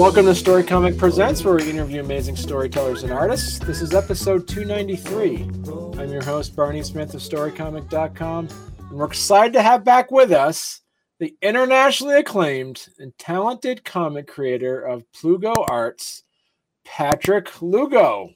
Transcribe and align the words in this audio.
Welcome 0.00 0.24
to 0.24 0.34
Story 0.34 0.64
Comic 0.64 0.96
Presents, 0.96 1.44
where 1.44 1.56
we 1.56 1.68
interview 1.68 2.00
amazing 2.00 2.34
storytellers 2.34 3.02
and 3.02 3.12
artists. 3.12 3.58
This 3.58 3.82
is 3.82 3.92
episode 3.92 4.48
293. 4.48 5.42
I'm 6.00 6.10
your 6.10 6.24
host, 6.24 6.56
Barney 6.56 6.82
Smith 6.82 7.12
of 7.12 7.20
StoryComic.com, 7.20 8.48
and 8.78 8.90
we're 8.90 9.04
excited 9.04 9.52
to 9.52 9.62
have 9.62 9.84
back 9.84 10.10
with 10.10 10.32
us 10.32 10.79
the 11.20 11.36
internationally 11.42 12.16
acclaimed 12.16 12.88
and 12.98 13.16
talented 13.18 13.84
comic 13.84 14.26
creator 14.26 14.80
of 14.80 15.04
Plugo 15.12 15.54
Arts, 15.68 16.24
Patrick 16.84 17.60
Lugo. 17.60 18.30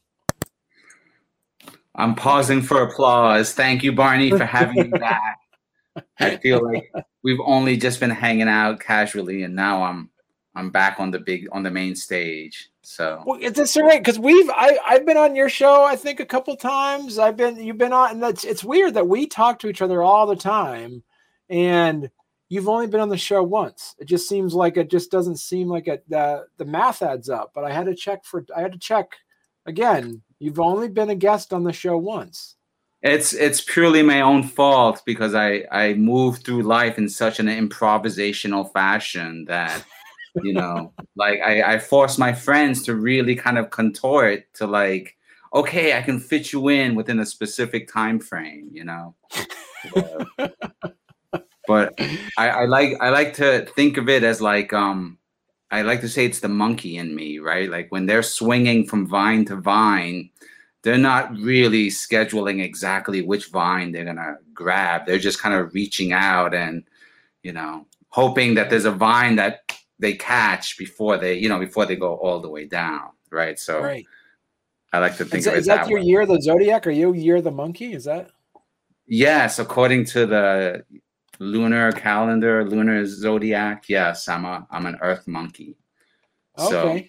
I'm 1.96 2.14
pausing 2.14 2.60
for 2.60 2.82
applause. 2.82 3.52
Thank 3.52 3.82
you, 3.82 3.92
Barney, 3.92 4.30
for 4.30 4.44
having 4.44 4.90
me 4.90 4.98
back. 4.98 5.38
I 6.20 6.36
feel 6.36 6.62
like 6.62 6.92
we've 7.22 7.40
only 7.44 7.76
just 7.76 8.00
been 8.00 8.10
hanging 8.10 8.48
out 8.48 8.80
casually, 8.80 9.44
and 9.44 9.56
now 9.56 9.82
I'm 9.82 10.10
I'm 10.54 10.70
back 10.70 11.00
on 11.00 11.10
the 11.10 11.20
big 11.20 11.48
on 11.52 11.62
the 11.62 11.70
main 11.70 11.96
stage. 11.96 12.68
So 12.82 13.22
well, 13.24 13.38
it's 13.40 13.56
this 13.56 13.76
right 13.78 14.00
because 14.00 14.18
we've 14.18 14.50
I 14.50 14.76
I've 14.86 15.06
been 15.06 15.16
on 15.16 15.34
your 15.34 15.48
show 15.48 15.84
I 15.84 15.96
think 15.96 16.20
a 16.20 16.26
couple 16.26 16.54
times. 16.56 17.18
I've 17.18 17.36
been 17.36 17.56
you've 17.56 17.78
been 17.78 17.94
on 17.94 18.10
and 18.10 18.22
that's 18.22 18.44
it's 18.44 18.62
weird 18.62 18.94
that 18.94 19.08
we 19.08 19.26
talk 19.26 19.60
to 19.60 19.68
each 19.68 19.80
other 19.80 20.02
all 20.02 20.26
the 20.26 20.36
time, 20.36 21.02
and 21.48 22.10
you've 22.48 22.68
only 22.68 22.86
been 22.86 23.00
on 23.00 23.08
the 23.08 23.16
show 23.16 23.42
once. 23.42 23.94
It 23.98 24.06
just 24.06 24.28
seems 24.28 24.54
like 24.54 24.76
it 24.76 24.90
just 24.90 25.10
doesn't 25.10 25.38
seem 25.38 25.68
like 25.68 25.88
it 25.88 26.08
the 26.08 26.46
the 26.56 26.64
math 26.64 27.02
adds 27.02 27.28
up. 27.28 27.52
But 27.54 27.64
I 27.64 27.72
had 27.72 27.86
to 27.86 27.94
check 27.94 28.24
for 28.24 28.44
I 28.56 28.60
had 28.60 28.72
to 28.72 28.78
check 28.78 29.16
again. 29.66 30.22
You've 30.38 30.60
only 30.60 30.88
been 30.88 31.10
a 31.10 31.14
guest 31.14 31.52
on 31.52 31.64
the 31.64 31.72
show 31.72 31.96
once. 31.96 32.56
It's 33.02 33.32
it's 33.34 33.60
purely 33.60 34.02
my 34.02 34.20
own 34.20 34.42
fault 34.42 35.02
because 35.04 35.34
I 35.34 35.64
I 35.70 35.94
moved 35.94 36.44
through 36.44 36.62
life 36.62 36.98
in 36.98 37.08
such 37.08 37.38
an 37.38 37.46
improvisational 37.46 38.72
fashion 38.72 39.44
that 39.46 39.84
you 40.42 40.52
know 40.52 40.92
like 41.16 41.40
I, 41.40 41.74
I 41.74 41.78
force 41.78 42.18
my 42.18 42.32
friends 42.32 42.82
to 42.84 42.94
really 42.94 43.34
kind 43.34 43.58
of 43.58 43.70
contort 43.70 44.52
to 44.54 44.66
like 44.66 45.16
okay 45.52 45.96
i 45.96 46.02
can 46.02 46.18
fit 46.18 46.52
you 46.52 46.68
in 46.68 46.94
within 46.94 47.20
a 47.20 47.26
specific 47.26 47.90
time 47.92 48.18
frame 48.18 48.68
you 48.72 48.84
know 48.84 49.14
but 51.66 51.94
I, 52.38 52.48
I 52.48 52.64
like 52.66 52.96
i 53.00 53.10
like 53.10 53.34
to 53.34 53.66
think 53.76 53.96
of 53.96 54.08
it 54.08 54.22
as 54.22 54.40
like 54.40 54.72
um 54.72 55.18
i 55.70 55.82
like 55.82 56.00
to 56.00 56.08
say 56.08 56.24
it's 56.24 56.40
the 56.40 56.48
monkey 56.48 56.96
in 56.96 57.14
me 57.14 57.38
right? 57.38 57.70
Like 57.70 57.90
when 57.90 58.06
they're 58.06 58.22
swinging 58.22 58.86
from 58.86 59.06
vine 59.06 59.44
to 59.46 59.56
vine 59.56 60.30
they're 60.82 60.98
not 60.98 61.34
really 61.36 61.88
scheduling 61.88 62.62
exactly 62.62 63.22
which 63.22 63.46
vine 63.46 63.90
they're 63.90 64.04
gonna 64.04 64.36
grab. 64.52 65.06
They're 65.06 65.18
just 65.18 65.40
kind 65.40 65.54
of 65.54 65.72
reaching 65.74 66.12
out 66.12 66.54
and 66.54 66.84
you 67.42 67.52
know 67.52 67.86
hoping 68.08 68.54
that 68.54 68.70
there's 68.70 68.84
a 68.84 68.90
vine 68.90 69.36
that 69.36 69.72
they 69.98 70.12
catch 70.12 70.76
before 70.78 71.16
they 71.16 71.34
you 71.34 71.48
know 71.48 71.58
before 71.58 71.86
they 71.86 71.96
go 71.96 72.14
all 72.16 72.40
the 72.40 72.48
way 72.48 72.66
down 72.66 73.10
right? 73.30 73.58
So 73.58 73.80
right. 73.80 74.06
i 74.92 74.98
like 74.98 75.16
to 75.16 75.24
think 75.24 75.40
is 75.40 75.46
of 75.46 75.52
that, 75.52 75.56
it 75.56 75.60
is 75.60 75.66
that, 75.66 75.82
that 75.82 75.88
your 75.88 76.00
way. 76.00 76.06
year 76.06 76.20
of 76.20 76.28
the 76.28 76.40
zodiac? 76.40 76.86
Are 76.86 76.90
you 76.90 77.14
year 77.14 77.36
of 77.36 77.44
the 77.44 77.50
monkey? 77.50 77.94
Is 77.94 78.04
that? 78.04 78.30
Yes 79.06 79.58
according 79.58 80.04
to 80.06 80.26
the 80.26 80.84
lunar 81.38 81.92
calendar 81.92 82.64
lunar 82.64 83.04
zodiac. 83.06 83.88
Yes 83.88 84.28
i'm 84.28 84.44
a 84.44 84.66
i'm 84.70 84.86
an 84.86 84.98
earth 85.00 85.26
monkey. 85.26 85.76
So 86.56 87.00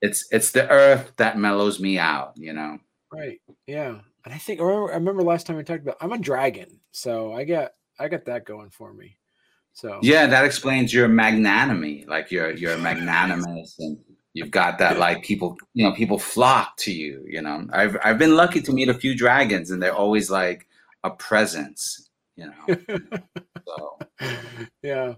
it's 0.00 0.26
it's 0.32 0.50
the 0.50 0.68
earth 0.68 1.12
that 1.16 1.38
mellows 1.38 1.80
me 1.80 1.98
out 1.98 2.32
you 2.36 2.52
know? 2.52 2.78
Right. 3.12 3.40
Yeah. 3.66 3.98
And 4.24 4.34
i 4.34 4.38
think 4.38 4.60
I 4.60 4.64
remember, 4.64 4.92
I 4.92 4.94
remember 4.96 5.22
last 5.22 5.46
time 5.46 5.56
we 5.56 5.64
talked 5.64 5.82
about 5.82 5.96
i'm 6.00 6.12
a 6.12 6.18
dragon. 6.18 6.80
So 6.92 7.32
i 7.32 7.44
got 7.44 7.72
i 7.98 8.08
got 8.08 8.24
that 8.26 8.44
going 8.44 8.70
for 8.70 8.92
me. 8.92 9.16
So 9.72 9.98
yeah 10.02 10.26
that 10.26 10.44
explains 10.44 10.92
your 10.92 11.08
magnanimity 11.08 12.04
like 12.08 12.30
you're 12.30 12.52
you're 12.52 12.78
magnanimous 12.78 13.76
and 13.78 13.98
you've 14.34 14.50
got 14.50 14.78
that 14.78 14.98
like 14.98 15.22
people 15.22 15.56
you 15.74 15.84
know 15.84 15.92
people 15.94 16.18
flock 16.18 16.76
to 16.78 16.92
you 16.92 17.24
you 17.26 17.40
know? 17.40 17.66
I've 17.72 17.96
i've 18.04 18.18
been 18.18 18.36
lucky 18.36 18.60
to 18.62 18.72
meet 18.72 18.88
a 18.88 18.94
few 18.94 19.14
dragons 19.16 19.70
and 19.70 19.82
they're 19.82 19.94
always 19.94 20.30
like 20.30 20.66
a 21.04 21.10
presence 21.10 22.10
you 22.42 22.76
know? 22.78 22.98
So. 23.66 23.98
Yeah. 24.82 25.14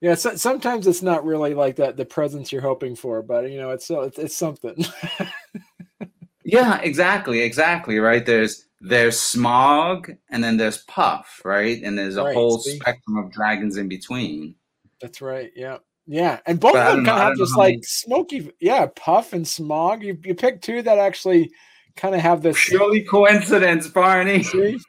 Yeah 0.00 0.14
so, 0.14 0.36
sometimes 0.36 0.86
it's 0.86 1.02
not 1.02 1.24
really 1.24 1.54
like 1.54 1.76
that 1.76 1.96
the 1.96 2.04
presence 2.04 2.52
you're 2.52 2.60
hoping 2.62 2.94
for 2.94 3.22
but 3.22 3.50
you 3.50 3.58
know 3.58 3.70
it's 3.70 3.86
so 3.86 4.02
it's, 4.02 4.18
it's 4.18 4.36
something. 4.36 4.76
Yeah 6.44 6.78
exactly 6.82 7.40
exactly 7.40 7.98
right? 7.98 8.24
There's 8.24 8.68
there's 8.80 9.16
Smaug 9.18 10.16
and 10.30 10.44
then 10.44 10.56
there's 10.58 10.78
puff 10.84 11.40
right? 11.44 11.82
And 11.82 11.98
there's 11.98 12.16
a 12.16 12.22
Right, 12.24 12.34
whole 12.34 12.58
see? 12.60 12.76
spectrum 12.78 13.16
of 13.16 13.32
dragons 13.32 13.76
in 13.78 13.88
between. 13.88 14.54
That's 15.00 15.20
right 15.20 15.50
yeah 15.56 15.78
yeah 16.06 16.38
and 16.46 16.60
both 16.60 16.74
But 16.74 16.86
of 16.86 16.96
them 16.96 17.04
kind 17.04 17.18
of 17.18 17.28
have 17.30 17.38
this 17.38 17.56
like 17.56 17.72
many- 17.72 17.82
smoky 17.82 18.50
yeah 18.60 18.86
puff 18.94 19.32
and 19.32 19.44
Smaug 19.44 20.04
you, 20.04 20.16
you 20.24 20.34
pick 20.36 20.60
two 20.62 20.82
that 20.82 20.98
actually 20.98 21.50
kind 21.96 22.14
of 22.14 22.20
have 22.20 22.42
this 22.42 22.62
purely 22.68 23.02
coincidence 23.02 23.88
barney? 23.88 24.44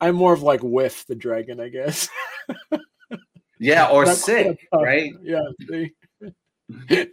I'm 0.00 0.14
more 0.16 0.32
of 0.32 0.42
like 0.42 0.60
whiff 0.62 1.06
the 1.06 1.14
dragon, 1.14 1.60
I 1.60 1.68
guess. 1.68 2.08
yeah 3.58 3.88
or 3.88 4.04
Not 4.04 4.16
sick 4.16 4.68
right 4.72 5.12
Yeah. 5.22 5.40
Because 6.88 7.08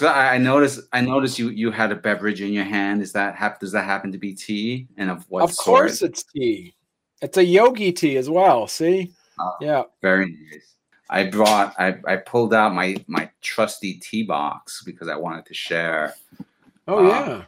I, 0.02 0.34
I 0.34 0.38
noticed, 0.38 0.80
I 0.92 1.00
noticed 1.00 1.38
you 1.38 1.50
you 1.50 1.70
had 1.70 1.92
a 1.92 1.96
beverage 1.96 2.40
in 2.40 2.52
your 2.52 2.64
hand. 2.64 3.02
Is 3.02 3.12
that 3.12 3.34
hap- 3.34 3.60
Does 3.60 3.72
that 3.72 3.84
happen 3.84 4.12
to 4.12 4.18
be 4.18 4.34
tea? 4.34 4.86
And 4.96 5.10
of 5.10 5.24
what 5.28 5.42
of 5.44 5.56
course 5.56 6.02
it's 6.02 6.24
tea. 6.24 6.74
It's 7.20 7.36
a 7.36 7.44
yogi 7.44 7.92
tea 7.92 8.16
as 8.16 8.28
well. 8.30 8.66
See? 8.66 9.12
Oh. 9.38 9.56
Yeah. 9.60 9.82
Very 10.02 10.26
nice. 10.26 10.74
I 11.10 11.24
brought, 11.24 11.74
I, 11.78 11.96
I 12.06 12.16
pulled 12.16 12.54
out 12.54 12.74
my 12.74 12.96
my 13.06 13.30
trusty 13.42 13.94
tea 13.94 14.22
box 14.22 14.82
because 14.84 15.08
I 15.08 15.16
wanted 15.16 15.46
to 15.46 15.54
share 15.54 16.14
Oh 16.86 16.98
Um, 16.98 17.06
yeah. 17.08 17.44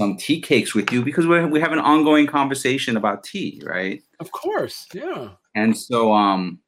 Some 0.00 0.16
tea 0.16 0.40
cakes 0.40 0.74
with 0.74 0.90
you 0.90 1.04
because 1.04 1.26
we 1.26 1.44
we 1.44 1.60
have 1.60 1.72
an 1.72 1.78
ongoing 1.78 2.26
conversation 2.26 2.96
about 2.96 3.22
tea, 3.22 3.60
right? 3.66 4.02
Of 4.18 4.32
course. 4.32 4.86
Yeah. 4.94 5.28
And 5.54 5.76
so, 5.76 6.10
um, 6.14 6.58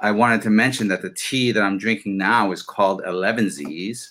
I 0.00 0.12
wanted 0.12 0.40
to 0.42 0.50
mention 0.50 0.88
that 0.88 1.02
the 1.02 1.10
tea 1.10 1.52
that 1.52 1.62
I'm 1.62 1.76
drinking 1.76 2.16
now 2.16 2.50
is 2.50 2.62
called 2.62 3.02
Elevenses, 3.02 4.06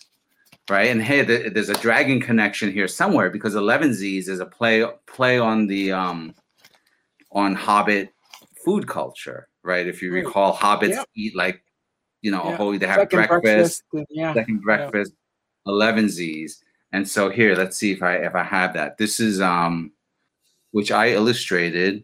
right? 0.70 0.90
And 0.92 1.02
hey, 1.02 1.26
th- 1.26 1.52
there's 1.54 1.70
a 1.70 1.82
dragon 1.82 2.22
connection 2.22 2.72
here 2.72 2.88
somewhere 2.88 3.32
because 3.32 3.56
Elevenses 3.56 4.28
is 4.30 4.40
a 4.40 4.46
play 4.46 4.86
play 5.08 5.40
on 5.40 5.66
the 5.66 5.92
um 5.94 6.36
on 7.32 7.56
Hobbit 7.56 8.14
food 8.64 8.88
culture, 8.88 9.48
right? 9.64 9.88
If 9.88 10.04
you 10.04 10.14
Right. 10.14 10.24
recall, 10.26 10.54
hobbits 10.56 10.90
Yeah. 11.00 11.04
eat 11.16 11.36
like 11.36 11.64
you 12.22 12.30
know, 12.30 12.44
Yeah. 12.44 12.54
a 12.54 12.56
whole 12.58 12.78
they 12.78 12.86
have 12.86 13.00
Second 13.10 13.28
breakfast, 13.30 13.82
and- 13.94 14.06
yeah. 14.12 14.34
second 14.36 14.62
breakfast, 14.62 15.14
Elevenses. 15.66 16.62
And 16.92 17.08
so 17.08 17.30
here, 17.30 17.56
let's 17.56 17.78
see 17.78 17.92
if 17.92 18.02
I 18.02 18.16
if 18.18 18.36
I 18.36 18.44
have 18.44 18.74
that. 18.74 18.98
This 18.98 19.20
is 19.20 19.42
um 19.42 19.92
which 20.72 20.92
I 20.92 21.12
illustrated 21.12 22.04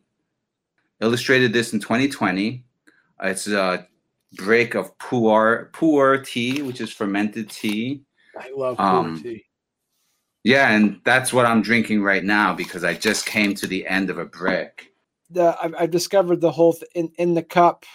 illustrated 1.01 1.53
this 1.53 1.73
in 1.73 1.79
2020. 1.79 2.63
It's 3.23 3.47
a 3.47 3.87
break 4.33 4.75
of 4.75 4.97
pu'er 4.97 5.71
pu'er 5.71 6.25
tea, 6.25 6.61
which 6.61 6.81
is 6.81 6.91
fermented 6.91 7.49
tea. 7.49 8.01
I 8.37 8.51
love 8.55 8.79
um, 8.79 9.21
tea. 9.21 9.45
Yeah, 10.43 10.71
and 10.71 10.99
that's 11.05 11.31
what 11.31 11.45
I'm 11.45 11.61
drinking 11.61 12.03
right 12.03 12.23
now 12.23 12.53
because 12.53 12.83
I 12.83 12.93
just 12.93 13.25
came 13.25 13.55
to 13.55 13.67
the 13.67 13.87
end 13.87 14.09
of 14.09 14.17
a 14.17 14.25
brick. 14.25 14.91
The, 15.29 15.57
I've, 15.61 15.73
I've 15.79 15.91
discovered 15.91 16.41
the 16.41 16.51
whole 16.51 16.73
th- 16.73 16.91
in, 16.95 17.11
in 17.17 17.33
the 17.33 17.43
cup 17.43 17.85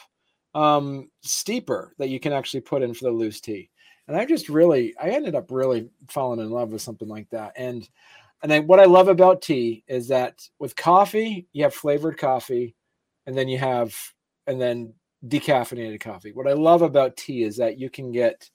um, 0.55 1.11
steeper 1.23 1.94
that 1.99 2.08
you 2.08 2.19
can 2.19 2.32
actually 2.32 2.62
put 2.62 2.82
in 2.82 2.94
for 2.94 3.05
the 3.05 3.11
loose 3.11 3.40
tea. 3.40 3.70
And 4.08 4.16
I 4.16 4.25
just 4.25 4.49
really, 4.49 4.94
I 5.00 5.10
ended 5.10 5.34
up 5.34 5.50
really 5.50 5.90
falling 6.08 6.40
in 6.40 6.50
love 6.50 6.72
with 6.72 6.82
something 6.82 7.08
like 7.08 7.28
that. 7.31 7.52
And 7.56 7.88
and 8.43 8.50
then 8.50 8.66
what 8.66 8.81
I 8.81 8.84
love 8.84 9.08
about 9.08 9.43
tea 9.43 9.84
is 9.88 10.08
that 10.08 10.49
with 10.58 10.76
coffee, 10.76 11.49
you 11.52 11.64
have 11.64 11.75
flavored 11.75 12.19
coffee, 12.19 12.75
and 13.26 13.37
then 13.37 13.49
you 13.49 13.58
have 13.58 13.94
and 14.46 14.60
then 14.60 14.94
decaffeinated 15.26 16.00
coffee. 16.00 16.32
What 16.32 16.49
I 16.49 16.52
love 16.52 16.82
about 16.82 17.16
tea 17.16 17.43
is 17.43 17.56
that 17.58 17.78
you 17.78 17.90
can 17.90 18.12
get 18.12 18.49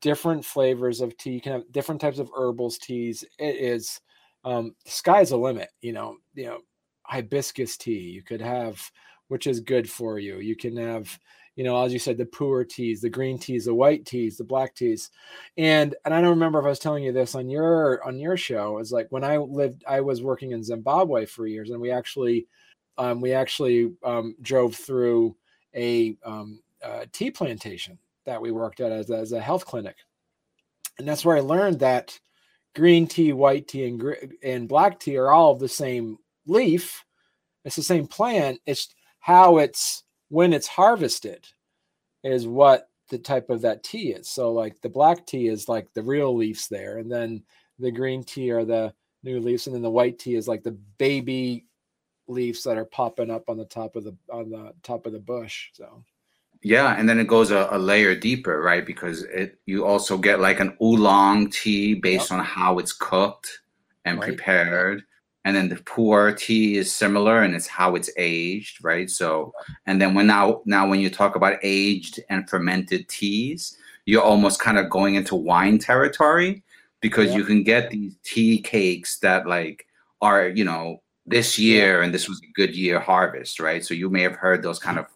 different 0.00 0.44
flavors 0.44 1.00
of 1.00 1.16
tea. 1.16 1.32
You 1.32 1.40
can 1.40 1.52
have 1.52 1.70
different 1.70 2.00
types 2.00 2.18
of 2.18 2.30
herbals 2.36 2.78
teas. 2.78 3.24
It 3.38 3.56
is 3.56 4.00
um, 4.44 4.74
the 4.84 4.90
sky's 4.90 5.30
the 5.30 5.36
limit. 5.36 5.68
You 5.82 5.92
know, 5.92 6.16
you 6.34 6.46
know, 6.46 6.58
hibiscus 7.04 7.76
tea. 7.76 8.00
You 8.00 8.22
could 8.22 8.40
have, 8.40 8.82
which 9.28 9.46
is 9.46 9.60
good 9.60 9.88
for 9.88 10.18
you. 10.18 10.38
You 10.38 10.56
can 10.56 10.76
have, 10.78 11.16
you 11.56 11.64
know, 11.64 11.82
as 11.84 11.92
you 11.92 11.98
said, 11.98 12.16
the 12.16 12.24
pu'er 12.24 12.68
teas, 12.68 13.00
the 13.00 13.10
green 13.10 13.38
teas, 13.38 13.66
the 13.66 13.74
white 13.74 14.06
teas, 14.06 14.36
the 14.36 14.44
black 14.44 14.74
teas, 14.74 15.10
and 15.56 15.94
and 16.04 16.14
I 16.14 16.20
don't 16.20 16.30
remember 16.30 16.58
if 16.58 16.64
I 16.64 16.70
was 16.70 16.78
telling 16.78 17.04
you 17.04 17.12
this 17.12 17.34
on 17.34 17.50
your 17.50 18.02
on 18.04 18.18
your 18.18 18.36
show. 18.36 18.78
Is 18.78 18.92
like 18.92 19.08
when 19.10 19.24
I 19.24 19.36
lived, 19.36 19.84
I 19.86 20.00
was 20.00 20.22
working 20.22 20.52
in 20.52 20.64
Zimbabwe 20.64 21.26
for 21.26 21.46
years, 21.46 21.70
and 21.70 21.80
we 21.80 21.90
actually 21.90 22.46
um, 22.98 23.20
we 23.20 23.32
actually 23.32 23.92
um, 24.04 24.34
drove 24.40 24.74
through 24.74 25.36
a 25.74 26.16
um, 26.24 26.60
uh, 26.82 27.04
tea 27.12 27.30
plantation 27.30 27.98
that 28.24 28.40
we 28.40 28.50
worked 28.50 28.80
at 28.80 28.92
as, 28.92 29.10
as 29.10 29.32
a 29.32 29.40
health 29.40 29.66
clinic. 29.66 29.96
And 30.98 31.08
that's 31.08 31.24
where 31.24 31.36
I 31.36 31.40
learned 31.40 31.80
that 31.80 32.18
green 32.74 33.06
tea, 33.06 33.32
white 33.32 33.68
tea, 33.68 33.86
and, 33.86 34.16
and 34.42 34.68
black 34.68 35.00
tea 35.00 35.16
are 35.16 35.30
all 35.30 35.54
the 35.54 35.68
same 35.68 36.18
leaf. 36.46 37.04
It's 37.64 37.76
the 37.76 37.82
same 37.82 38.06
plant. 38.06 38.60
It's 38.66 38.88
how 39.20 39.58
it's 39.58 40.04
when 40.32 40.54
it's 40.54 40.66
harvested 40.66 41.46
is 42.24 42.46
what 42.46 42.88
the 43.10 43.18
type 43.18 43.50
of 43.50 43.60
that 43.60 43.84
tea 43.84 44.12
is. 44.12 44.30
So 44.30 44.50
like 44.50 44.80
the 44.80 44.88
black 44.88 45.26
tea 45.26 45.48
is 45.48 45.68
like 45.68 45.92
the 45.92 46.02
real 46.02 46.34
leaves 46.34 46.68
there, 46.68 46.96
and 46.96 47.12
then 47.12 47.42
the 47.78 47.90
green 47.90 48.24
tea 48.24 48.50
are 48.50 48.64
the 48.64 48.94
new 49.22 49.40
leaves, 49.40 49.66
and 49.66 49.76
then 49.76 49.82
the 49.82 49.90
white 49.90 50.18
tea 50.18 50.34
is 50.34 50.48
like 50.48 50.62
the 50.62 50.78
baby 50.96 51.66
leaves 52.28 52.62
that 52.62 52.78
are 52.78 52.86
popping 52.86 53.30
up 53.30 53.50
on 53.50 53.58
the 53.58 53.66
top 53.66 53.94
of 53.94 54.04
the 54.04 54.16
on 54.32 54.48
the 54.48 54.72
top 54.82 55.04
of 55.04 55.12
the 55.12 55.18
bush. 55.18 55.68
So 55.74 56.02
yeah, 56.62 56.98
and 56.98 57.06
then 57.06 57.18
it 57.18 57.26
goes 57.26 57.50
a, 57.50 57.68
a 57.70 57.78
layer 57.78 58.14
deeper, 58.14 58.62
right? 58.62 58.86
Because 58.86 59.24
it 59.24 59.58
you 59.66 59.84
also 59.84 60.16
get 60.16 60.40
like 60.40 60.60
an 60.60 60.74
oolong 60.82 61.50
tea 61.50 61.92
based 61.92 62.30
yep. 62.30 62.38
on 62.38 62.44
how 62.46 62.78
it's 62.78 62.94
cooked 62.94 63.60
and 64.06 64.18
right. 64.18 64.28
prepared. 64.28 65.04
And 65.44 65.56
then 65.56 65.68
the 65.68 65.76
pu'er 65.76 66.36
tea 66.36 66.76
is 66.76 66.94
similar 66.94 67.42
and 67.42 67.54
it's 67.54 67.66
how 67.66 67.96
it's 67.96 68.10
aged, 68.16 68.82
right? 68.84 69.10
So 69.10 69.52
and 69.86 70.00
then 70.00 70.14
when 70.14 70.26
now 70.26 70.62
now 70.66 70.88
when 70.88 71.00
you 71.00 71.10
talk 71.10 71.34
about 71.34 71.58
aged 71.62 72.20
and 72.30 72.48
fermented 72.48 73.08
teas, 73.08 73.76
you're 74.06 74.22
almost 74.22 74.60
kind 74.60 74.78
of 74.78 74.90
going 74.90 75.16
into 75.16 75.34
wine 75.34 75.78
territory 75.78 76.62
because 77.00 77.28
yep. 77.28 77.38
you 77.38 77.44
can 77.44 77.62
get 77.62 77.90
these 77.90 78.16
tea 78.22 78.58
cakes 78.60 79.18
that 79.18 79.46
like 79.46 79.86
are, 80.20 80.48
you 80.48 80.64
know, 80.64 81.02
this 81.26 81.58
year 81.58 82.02
and 82.02 82.12
this 82.12 82.28
was 82.28 82.40
a 82.40 82.52
good 82.54 82.74
year 82.74 82.98
harvest, 82.98 83.60
right? 83.60 83.84
So 83.84 83.94
you 83.94 84.10
may 84.10 84.22
have 84.22 84.36
heard 84.36 84.62
those 84.62 84.78
kind 84.78 84.98
of 84.98 85.06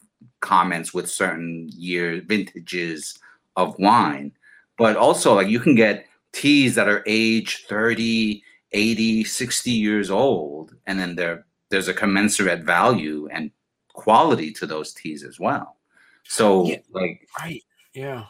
comments 0.40 0.92
with 0.92 1.10
certain 1.10 1.68
year 1.72 2.20
vintages 2.26 3.18
of 3.56 3.78
wine. 3.78 4.32
But 4.78 4.96
also 4.96 5.34
like 5.34 5.48
you 5.48 5.60
can 5.60 5.74
get 5.74 6.06
teas 6.32 6.74
that 6.74 6.88
are 6.88 7.02
age 7.06 7.64
30, 7.68 8.42
80, 8.72 9.24
60 9.24 9.70
years 9.70 10.10
old 10.10 10.74
and 10.86 10.98
then 10.98 11.14
there 11.14 11.46
there's 11.70 11.88
a 11.88 11.94
commensurate 11.94 12.62
value 12.62 13.28
and 13.32 13.50
quality 13.92 14.52
to 14.52 14.66
those 14.66 14.92
teas 14.92 15.24
as 15.24 15.40
well. 15.40 15.76
So 16.24 16.66
yeah, 16.66 16.78
like 16.90 17.26
right. 17.40 17.62
Yeah. 17.94 18.24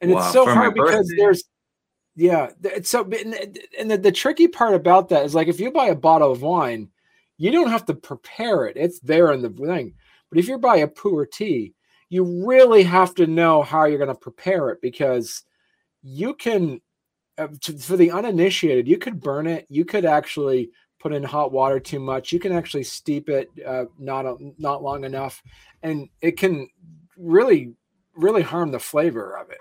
And 0.00 0.12
well, 0.12 0.22
it's 0.22 0.32
so 0.32 0.44
hard 0.44 0.74
because 0.74 1.08
birthday, 1.08 1.16
there's 1.16 1.44
yeah, 2.14 2.50
it's 2.62 2.90
so 2.90 3.02
and 3.78 3.90
the, 3.90 3.96
the 3.96 4.12
tricky 4.12 4.48
part 4.48 4.74
about 4.74 5.08
that 5.08 5.24
is 5.24 5.34
like 5.34 5.48
if 5.48 5.58
you 5.58 5.70
buy 5.70 5.86
a 5.86 5.94
bottle 5.94 6.30
of 6.30 6.42
wine, 6.42 6.90
you 7.38 7.50
don't 7.50 7.70
have 7.70 7.86
to 7.86 7.94
prepare 7.94 8.66
it. 8.66 8.76
It's 8.76 9.00
there 9.00 9.32
in 9.32 9.42
the 9.42 9.50
thing. 9.50 9.94
But 10.28 10.38
if 10.38 10.46
you're 10.46 10.58
buy 10.58 10.76
a 10.78 10.88
pu'er 10.88 11.30
tea, 11.30 11.74
you 12.08 12.46
really 12.46 12.82
have 12.82 13.14
to 13.14 13.26
know 13.26 13.62
how 13.62 13.84
you're 13.84 13.98
going 13.98 14.08
to 14.08 14.14
prepare 14.14 14.70
it 14.70 14.80
because 14.82 15.42
you 16.02 16.34
can, 16.34 16.80
to, 17.48 17.78
for 17.78 17.96
the 17.96 18.10
uninitiated, 18.10 18.88
you 18.88 18.98
could 18.98 19.20
burn 19.20 19.46
it. 19.46 19.66
You 19.68 19.84
could 19.84 20.04
actually 20.04 20.70
put 21.00 21.12
in 21.12 21.22
hot 21.22 21.52
water 21.52 21.80
too 21.80 22.00
much. 22.00 22.32
You 22.32 22.38
can 22.38 22.52
actually 22.52 22.84
steep 22.84 23.28
it 23.28 23.48
uh, 23.66 23.86
not 23.98 24.24
not 24.58 24.82
long 24.82 25.04
enough, 25.04 25.42
and 25.82 26.08
it 26.20 26.38
can 26.38 26.68
really 27.16 27.74
really 28.14 28.42
harm 28.42 28.70
the 28.70 28.78
flavor 28.78 29.36
of 29.36 29.50
it. 29.50 29.58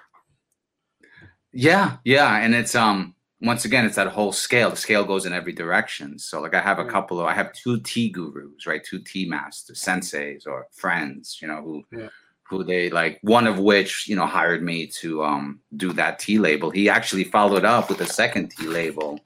Yeah, 1.53 1.97
yeah, 2.03 2.37
and 2.37 2.55
it's 2.55 2.75
um 2.75 3.15
once 3.41 3.65
again, 3.65 3.85
it's 3.85 3.95
that 3.95 4.07
whole 4.07 4.31
scale. 4.31 4.69
The 4.69 4.75
scale 4.75 5.03
goes 5.03 5.25
in 5.25 5.33
every 5.33 5.53
direction. 5.53 6.19
So, 6.19 6.41
like, 6.41 6.53
I 6.53 6.61
have 6.61 6.77
a 6.77 6.85
couple 6.85 7.19
of, 7.19 7.25
I 7.25 7.33
have 7.33 7.51
two 7.53 7.79
tea 7.79 8.09
gurus, 8.09 8.67
right? 8.67 8.83
Two 8.83 8.99
tea 8.99 9.27
masters, 9.27 9.81
senseis, 9.81 10.45
or 10.45 10.67
friends, 10.71 11.39
you 11.41 11.47
know, 11.47 11.61
who, 11.61 11.83
yeah. 11.91 12.09
Who 12.51 12.63
they 12.63 12.89
like. 12.89 13.17
One 13.23 13.47
of 13.47 13.57
which, 13.59 14.07
you 14.07 14.15
know, 14.15 14.27
hired 14.27 14.61
me 14.61 14.85
to 15.01 15.23
um 15.23 15.59
do 15.77 15.93
that 15.93 16.19
tea 16.19 16.37
label. 16.37 16.69
He 16.69 16.89
actually 16.89 17.23
followed 17.23 17.65
up 17.65 17.89
with 17.89 18.01
a 18.01 18.05
second 18.05 18.51
tea 18.51 18.67
label. 18.67 19.19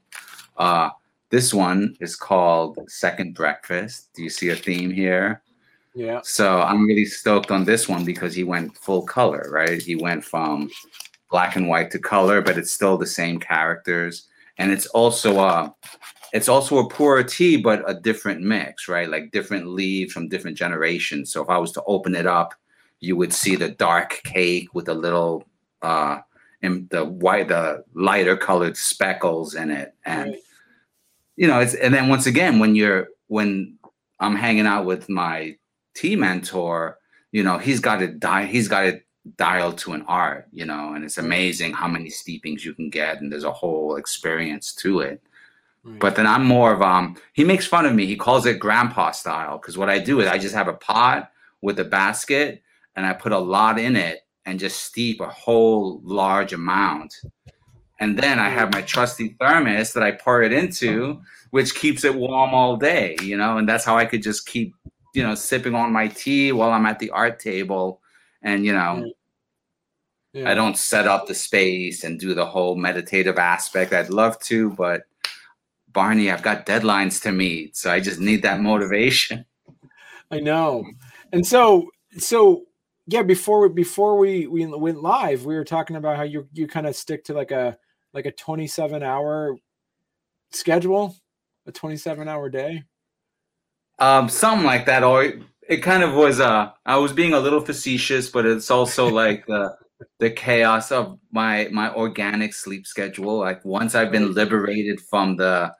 Uh, 0.56 0.92
this 1.32 1.54
one 1.54 1.98
is 2.00 2.16
called 2.16 2.78
Second 2.88 3.34
Breakfast. 3.34 4.10
Do 4.14 4.24
you 4.24 4.30
see 4.30 4.50
a 4.50 4.56
theme 4.56 4.92
here? 4.92 5.42
Yeah. 5.96 6.20
So 6.24 6.62
I'm 6.62 6.86
really 6.86 7.06
stoked 7.06 7.52
on 7.52 7.66
this 7.66 7.90
one 7.90 8.06
because 8.06 8.36
he 8.36 8.44
went 8.44 8.78
full 8.78 9.02
color, 9.02 9.48
right? 9.50 9.82
He 9.82 9.96
went 9.96 10.24
from 10.24 10.70
black 11.32 11.56
and 11.56 11.68
white 11.68 11.90
to 11.92 12.00
color, 12.00 12.42
but 12.42 12.58
it's 12.58 12.72
still 12.72 12.98
the 12.98 13.08
same 13.08 13.40
characters. 13.40 14.28
And 14.58 14.72
it's 14.72 14.86
also 14.88 15.40
a 15.40 15.74
it's 16.32 16.50
also 16.50 16.78
a 16.80 16.90
pu'er 16.90 17.28
tea, 17.28 17.58
but 17.58 17.90
a 17.90 17.94
different 17.94 18.42
mix, 18.42 18.88
right? 18.88 19.10
Like 19.10 19.32
different 19.32 19.68
leaves 19.68 20.14
from 20.14 20.28
different 20.28 20.58
generations. 20.58 21.32
So 21.32 21.42
if 21.42 21.50
I 21.50 21.58
was 21.58 21.72
to 21.74 21.84
open 21.88 22.14
it 22.14 22.28
up, 22.28 22.54
you 23.00 23.16
would 23.16 23.34
see 23.34 23.56
the 23.56 23.70
dark 23.70 24.22
cake 24.24 24.74
with 24.74 24.88
a 24.88 24.94
little 24.94 25.46
uh 25.82 26.20
in 26.66 26.88
the 26.90 27.06
white 27.06 27.48
the 27.48 27.84
lighter 27.94 28.36
colored 28.36 28.76
speckles 28.76 29.56
in 29.56 29.72
it. 29.72 29.94
And 30.06 30.32
right. 30.32 30.40
you 31.36 31.48
know, 31.48 31.60
it's 31.60 31.76
and 31.76 31.94
then 31.94 32.10
once 32.10 32.26
again, 32.26 32.60
when 32.60 32.76
you're 32.76 33.10
when 33.28 33.78
I'm 34.20 34.36
hanging 34.36 34.66
out 34.66 34.86
with 34.86 35.08
my 35.10 35.58
tea 35.94 36.16
mentor, 36.16 36.98
you 37.32 37.44
know, 37.44 37.58
he's 37.58 37.80
got 37.80 38.02
it 38.02 38.20
die, 38.20 38.46
he's 38.46 38.68
got 38.68 38.86
it 38.86 39.06
dialed 39.38 39.78
to 39.80 39.94
an 39.94 40.04
art, 40.08 40.48
you 40.52 40.66
know, 40.66 40.94
and 40.94 41.04
it's 41.04 41.18
amazing 41.18 41.74
how 41.74 41.88
many 41.88 42.10
steepings 42.10 42.64
you 42.64 42.74
can 42.74 42.90
get, 42.90 43.22
and 43.22 43.32
there's 43.32 43.44
a 43.44 43.52
whole 43.52 43.96
experience 43.96 44.74
to 44.74 45.00
it. 45.00 45.22
Right. 45.84 46.00
But 46.00 46.16
then 46.16 46.26
I'm 46.28 46.46
more 46.46 46.74
of 46.74 46.82
um. 46.82 47.16
He 47.34 47.44
makes 47.44 47.68
fun 47.68 47.86
of 47.86 47.94
me. 47.94 48.06
He 48.08 48.16
calls 48.16 48.46
it 48.46 48.60
grandpa 48.60 49.12
style 49.12 49.58
because 49.60 49.78
what 49.78 49.90
I 49.90 50.00
do 50.00 50.20
is 50.20 50.28
I 50.28 50.40
just 50.40 50.56
have 50.56 50.68
a 50.68 50.74
pot 50.74 51.32
with 51.62 51.80
a 51.80 51.86
basket 51.86 52.64
and 52.96 53.06
I 53.06 53.14
put 53.14 53.32
a 53.32 53.40
lot 53.40 53.80
in 53.80 53.96
it 53.96 54.22
and 54.46 54.60
just 54.60 54.84
steep 54.84 55.22
a 55.22 55.28
whole 55.28 56.02
large 56.04 56.54
amount. 56.54 57.14
And 58.00 58.18
then 58.18 58.40
I 58.40 58.50
have 58.50 58.74
my 58.74 58.82
trusty 58.82 59.36
thermos 59.40 59.94
that 59.94 60.04
I 60.04 60.12
pour 60.12 60.42
it 60.42 60.52
into, 60.52 61.22
which 61.52 61.76
keeps 61.76 62.04
it 62.04 62.14
warm 62.14 62.54
all 62.54 62.76
day, 62.76 63.16
you 63.22 63.38
know, 63.38 63.58
and 63.58 63.68
that's 63.68 63.86
how 63.86 63.98
I 63.98 64.06
could 64.06 64.22
just 64.22 64.46
keep, 64.46 64.76
you 65.14 65.24
know, 65.24 65.34
sipping 65.34 65.76
on 65.76 65.94
my 65.94 66.10
tea 66.10 66.52
while 66.52 66.72
I'm 66.72 66.86
at 66.86 67.00
the 67.00 67.10
art 67.12 67.40
table 67.40 68.02
and 68.46 68.64
you 68.64 68.72
know 68.72 69.04
mm. 69.04 69.12
yeah. 70.32 70.50
i 70.50 70.54
don't 70.54 70.78
set 70.78 71.08
up 71.08 71.28
the 71.28 71.36
space 71.36 72.06
and 72.06 72.18
do 72.18 72.34
the 72.34 72.46
whole 72.46 72.76
meditative 72.78 73.38
aspect 73.38 73.92
i'd 73.92 74.10
love 74.10 74.40
to 74.40 74.70
but 74.72 75.04
barney 75.92 76.32
i've 76.32 76.44
got 76.44 76.66
deadlines 76.66 77.22
to 77.22 77.32
meet 77.34 77.76
so 77.76 77.92
i 77.92 78.00
just 78.00 78.20
need 78.20 78.42
that 78.42 78.62
motivation 78.62 79.44
i 80.32 80.40
know 80.40 80.86
and 81.34 81.46
so 81.46 81.90
so 82.18 82.64
yeah 83.08 83.24
before 83.24 83.70
before 83.70 84.18
we 84.18 84.48
we 84.48 84.66
went 84.66 85.02
live 85.02 85.46
we 85.46 85.56
were 85.56 85.64
talking 85.64 85.96
about 85.96 86.18
how 86.18 86.24
you 86.24 86.48
you 86.54 86.68
kind 86.68 86.88
of 86.88 86.96
stick 86.96 87.24
to 87.24 87.34
like 87.34 87.52
a 87.52 87.78
like 88.14 88.26
a 88.26 88.32
27 88.32 89.04
hour 89.04 89.58
schedule 90.52 91.16
a 91.68 91.72
27 91.72 92.28
hour 92.28 92.50
day 92.50 92.84
um 94.00 94.28
something 94.30 94.66
like 94.66 94.86
that 94.86 95.04
or 95.04 95.34
it 95.68 95.78
kind 95.78 96.04
of 96.04 96.14
was 96.14 96.40
uh 96.40 96.72
I 96.86 96.98
was 96.98 97.14
being 97.14 97.34
a 97.34 97.40
little 97.40 97.62
facetious, 97.62 98.30
but 98.30 98.46
it's 98.46 98.72
also 98.72 99.08
like 99.24 99.46
the 99.48 99.76
the 100.20 100.30
chaos 100.30 100.92
of 100.92 101.20
my 101.32 101.70
my 101.72 101.94
organic 101.94 102.54
sleep 102.54 102.86
schedule. 102.86 103.40
Like 103.40 103.64
once 103.66 103.96
I've 103.96 104.12
been 104.12 104.34
liberated 104.34 105.02
from 105.02 105.38
the 105.38 105.74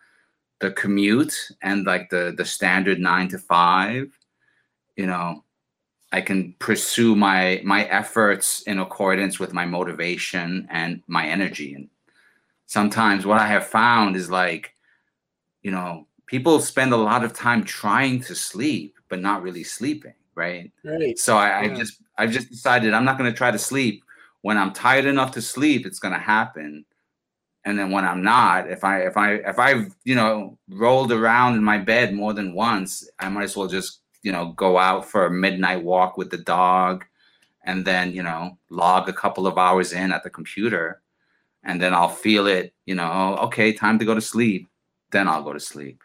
the 0.60 0.72
commute 0.72 1.36
and 1.62 1.86
like 1.86 2.10
the 2.10 2.34
the 2.36 2.46
standard 2.46 3.00
nine 3.00 3.28
to 3.30 3.38
five, 3.38 4.08
you 4.96 5.06
know, 5.06 5.44
I 6.12 6.22
can 6.22 6.56
pursue 6.60 7.16
my 7.16 7.62
my 7.64 7.86
efforts 7.86 8.62
in 8.64 8.80
accordance 8.80 9.40
with 9.40 9.54
my 9.54 9.66
motivation 9.66 10.68
and 10.70 11.02
my 11.08 11.28
energy. 11.28 11.74
And 11.74 11.90
sometimes 12.68 13.26
what 13.26 13.40
I 13.40 13.48
have 13.48 13.68
found 13.68 14.16
is 14.16 14.30
like, 14.30 14.74
you 15.62 15.72
know, 15.72 16.08
people 16.26 16.60
spend 16.60 16.94
a 16.94 16.98
lot 16.98 17.24
of 17.24 17.34
time 17.34 17.64
trying 17.64 18.22
to 18.22 18.36
sleep 18.36 18.96
but 19.10 19.20
not 19.20 19.44
really 19.44 19.64
sleeping, 19.64 20.14
right? 20.36 20.72
Right. 20.84 21.18
So 21.18 21.38
I, 21.38 21.64
yeah. 21.64 21.72
I 21.72 21.76
just 21.76 22.02
I've 22.18 22.32
just 22.32 22.50
decided 22.50 22.94
I'm 22.94 23.06
not 23.06 23.18
going 23.18 23.32
to 23.32 23.38
try 23.38 23.52
to 23.52 23.60
sleep. 23.60 24.04
When 24.42 24.58
I'm 24.58 24.74
tired 24.74 25.06
enough 25.06 25.32
to 25.32 25.42
sleep, 25.42 25.86
it's 25.86 26.00
going 26.00 26.14
to 26.14 26.20
happen. 26.20 26.86
And 27.66 27.80
then 27.80 27.90
when 27.90 28.06
I'm 28.06 28.22
not, 28.22 28.70
if 28.70 28.84
I 28.84 29.02
if 29.02 29.18
I 29.18 29.34
if 29.36 29.58
I've 29.58 29.96
you 30.04 30.16
know 30.16 30.58
rolled 30.70 31.12
around 31.12 31.56
in 31.56 31.64
my 31.64 31.78
bed 31.80 32.14
more 32.14 32.34
than 32.34 32.54
once, 32.54 33.10
I 33.20 33.30
might 33.30 33.46
as 33.46 33.58
well 33.58 33.68
just 33.68 34.02
you 34.26 34.32
know 34.32 34.54
go 34.54 34.80
out 34.80 35.06
for 35.06 35.28
a 35.28 35.32
midnight 35.32 35.84
walk 35.84 36.18
with 36.18 36.32
the 36.32 36.40
dog, 36.40 37.06
and 37.64 37.86
then 37.86 38.12
you 38.12 38.24
know 38.24 38.58
log 38.72 39.08
a 39.08 39.14
couple 39.14 39.46
of 39.46 39.60
hours 39.60 39.94
in 39.94 40.12
at 40.12 40.24
the 40.24 40.30
computer, 40.32 41.02
and 41.64 41.80
then 41.80 41.94
I'll 41.94 42.10
feel 42.10 42.48
it. 42.48 42.74
You 42.88 42.96
know, 42.96 43.38
okay, 43.44 43.72
time 43.72 44.00
to 44.00 44.06
go 44.06 44.16
to 44.16 44.22
sleep. 44.22 44.68
Then 45.12 45.28
I'll 45.28 45.44
go 45.44 45.54
to 45.54 45.60
sleep. 45.60 46.02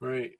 Right. 0.00 0.32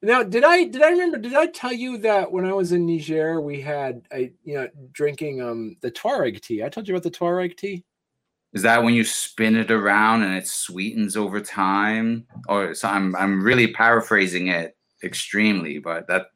Now, 0.00 0.22
did 0.22 0.44
I 0.44 0.64
did 0.64 0.80
I 0.80 0.90
remember? 0.90 1.18
Did 1.18 1.34
I 1.34 1.46
tell 1.46 1.74
you 1.74 1.98
that 1.98 2.32
when 2.32 2.46
I 2.46 2.54
was 2.54 2.72
in 2.72 2.86
Niger, 2.86 3.42
we 3.42 3.60
had 3.60 4.02
a 4.10 4.32
you 4.44 4.54
know 4.54 4.68
drinking 4.92 5.42
um 5.42 5.76
the 5.82 5.90
Tuareg 5.90 6.40
tea? 6.40 6.64
I 6.64 6.70
told 6.70 6.88
you 6.88 6.94
about 6.94 7.02
the 7.02 7.10
Tuareg 7.10 7.54
tea. 7.54 7.84
Is 8.54 8.62
that 8.62 8.82
when 8.82 8.94
you 8.94 9.04
spin 9.04 9.56
it 9.56 9.70
around 9.70 10.22
and 10.22 10.34
it 10.34 10.46
sweetens 10.46 11.18
over 11.18 11.38
time? 11.38 12.26
Or 12.48 12.74
so 12.74 12.88
I'm 12.88 13.14
I'm 13.14 13.42
really 13.42 13.74
paraphrasing 13.74 14.46
it. 14.48 14.77
Extremely, 15.02 15.78
but 15.78 16.06
that 16.08 16.26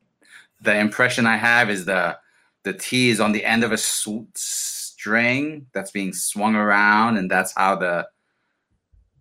the 0.60 0.76
impression 0.78 1.26
I 1.26 1.36
have 1.36 1.70
is 1.70 1.84
the 1.84 2.16
the 2.64 2.72
tea 2.72 3.10
is 3.10 3.20
on 3.20 3.32
the 3.32 3.44
end 3.44 3.64
of 3.64 3.72
a 3.72 3.76
string 3.76 5.66
that's 5.72 5.90
being 5.90 6.12
swung 6.12 6.54
around, 6.54 7.16
and 7.16 7.30
that's 7.30 7.52
how 7.54 7.76
the 7.76 8.06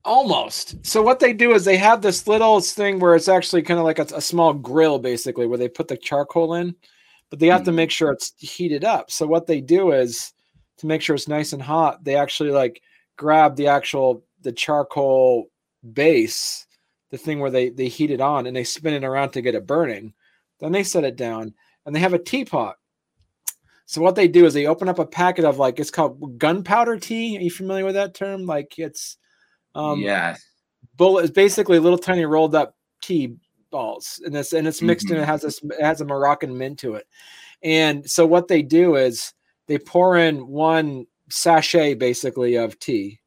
Almost. 0.03 0.83
So 0.83 1.03
what 1.03 1.19
they 1.19 1.31
do 1.31 1.53
is 1.53 1.63
they 1.63 1.77
have 1.77 2.01
this 2.01 2.27
little 2.27 2.59
thing 2.59 2.97
where 2.99 3.15
it's 3.15 3.27
actually 3.27 3.61
kind 3.61 3.79
of 3.79 3.85
like 3.85 3.99
a, 3.99 4.07
a 4.15 4.21
small 4.21 4.51
grill, 4.51 4.97
basically, 4.97 5.45
where 5.45 5.59
they 5.59 5.69
put 5.69 5.87
the 5.87 5.97
charcoal 5.97 6.55
in, 6.55 6.75
but 7.29 7.37
they 7.37 7.47
have 7.47 7.61
mm. 7.61 7.65
to 7.65 7.71
make 7.71 7.91
sure 7.91 8.11
it's 8.11 8.33
heated 8.39 8.83
up. 8.83 9.11
So 9.11 9.27
what 9.27 9.45
they 9.45 9.61
do 9.61 9.91
is 9.91 10.33
to 10.77 10.87
make 10.87 11.03
sure 11.03 11.15
it's 11.15 11.27
nice 11.27 11.53
and 11.53 11.61
hot, 11.61 12.03
they 12.03 12.15
actually 12.15 12.49
like 12.49 12.81
grab 13.15 13.55
the 13.55 13.67
actual 13.67 14.23
the 14.41 14.51
charcoal 14.51 15.51
base, 15.93 16.65
the 17.11 17.17
thing 17.17 17.39
where 17.39 17.51
they 17.51 17.69
they 17.69 17.87
heat 17.87 18.11
it 18.11 18.21
on, 18.21 18.47
and 18.47 18.55
they 18.55 18.63
spin 18.63 18.93
it 18.93 19.03
around 19.03 19.31
to 19.31 19.41
get 19.41 19.55
it 19.55 19.67
burning. 19.67 20.13
Then 20.59 20.71
they 20.71 20.83
set 20.83 21.03
it 21.03 21.15
down, 21.15 21.53
and 21.85 21.95
they 21.95 21.99
have 21.99 22.13
a 22.13 22.19
teapot. 22.19 22.77
So 23.85 24.01
what 24.01 24.15
they 24.15 24.29
do 24.29 24.45
is 24.45 24.53
they 24.53 24.67
open 24.67 24.87
up 24.87 24.99
a 24.99 25.05
packet 25.05 25.43
of 25.43 25.57
like 25.57 25.79
it's 25.79 25.91
called 25.91 26.39
gunpowder 26.39 26.97
tea. 26.97 27.37
Are 27.37 27.41
you 27.41 27.51
familiar 27.51 27.85
with 27.85 27.95
that 27.95 28.13
term? 28.13 28.45
Like 28.45 28.79
it's 28.79 29.17
um, 29.75 29.99
yeah. 29.99 30.37
Bullet 30.95 31.25
is 31.25 31.31
basically 31.31 31.79
little 31.79 31.97
tiny 31.97 32.25
rolled 32.25 32.55
up 32.55 32.75
tea 33.01 33.35
balls, 33.69 34.21
and 34.23 34.33
this 34.33 34.53
and 34.53 34.67
it's 34.67 34.81
mixed 34.81 35.07
mm-hmm. 35.07 35.15
and 35.15 35.23
it 35.23 35.25
has 35.25 35.41
this 35.41 35.61
it 35.63 35.81
has 35.81 36.01
a 36.01 36.05
Moroccan 36.05 36.57
mint 36.57 36.79
to 36.79 36.95
it. 36.95 37.07
And 37.63 38.09
so 38.09 38.25
what 38.25 38.47
they 38.47 38.61
do 38.61 38.95
is 38.95 39.33
they 39.67 39.77
pour 39.77 40.17
in 40.17 40.47
one 40.47 41.05
sachet 41.29 41.95
basically 41.95 42.55
of 42.55 42.79
tea, 42.79 43.19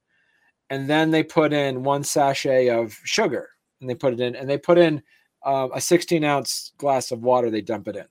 and 0.71 0.88
then 0.88 1.11
they 1.11 1.23
put 1.23 1.53
in 1.53 1.83
one 1.83 2.05
sachet 2.05 2.69
of 2.69 2.99
sugar, 3.05 3.50
and 3.85 3.91
they 3.91 3.95
put 3.95 4.14
it 4.14 4.21
in, 4.21 4.35
and 4.37 4.49
they 4.49 4.59
put 4.59 4.79
in 4.79 5.03
uh, 5.45 5.69
a 5.75 5.81
16 5.81 6.25
ounce 6.25 6.73
glass 6.79 7.11
of 7.11 7.23
water. 7.23 7.50
They 7.50 7.61
dump 7.61 7.88
it 7.88 7.97
in, 7.97 8.07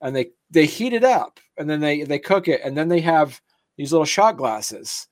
and 0.00 0.14
they 0.14 0.30
they 0.50 0.66
heat 0.66 0.92
it 0.92 1.04
up, 1.04 1.40
and 1.58 1.68
then 1.68 1.80
they 1.80 2.04
they 2.04 2.18
cook 2.18 2.48
it, 2.48 2.60
and 2.64 2.76
then 2.76 2.88
they 2.88 3.00
have 3.00 3.40
these 3.76 3.92
little 3.92 4.04
shot 4.06 4.36
glasses 4.36 5.08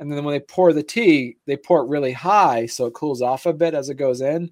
and 0.00 0.10
then 0.10 0.24
when 0.24 0.32
they 0.32 0.40
pour 0.40 0.72
the 0.72 0.82
tea, 0.82 1.36
they 1.46 1.58
pour 1.58 1.82
it 1.82 1.88
really 1.88 2.12
high 2.12 2.64
so 2.64 2.86
it 2.86 2.94
cools 2.94 3.20
off 3.20 3.44
a 3.44 3.52
bit 3.52 3.74
as 3.74 3.90
it 3.90 3.96
goes 3.96 4.22
in. 4.22 4.50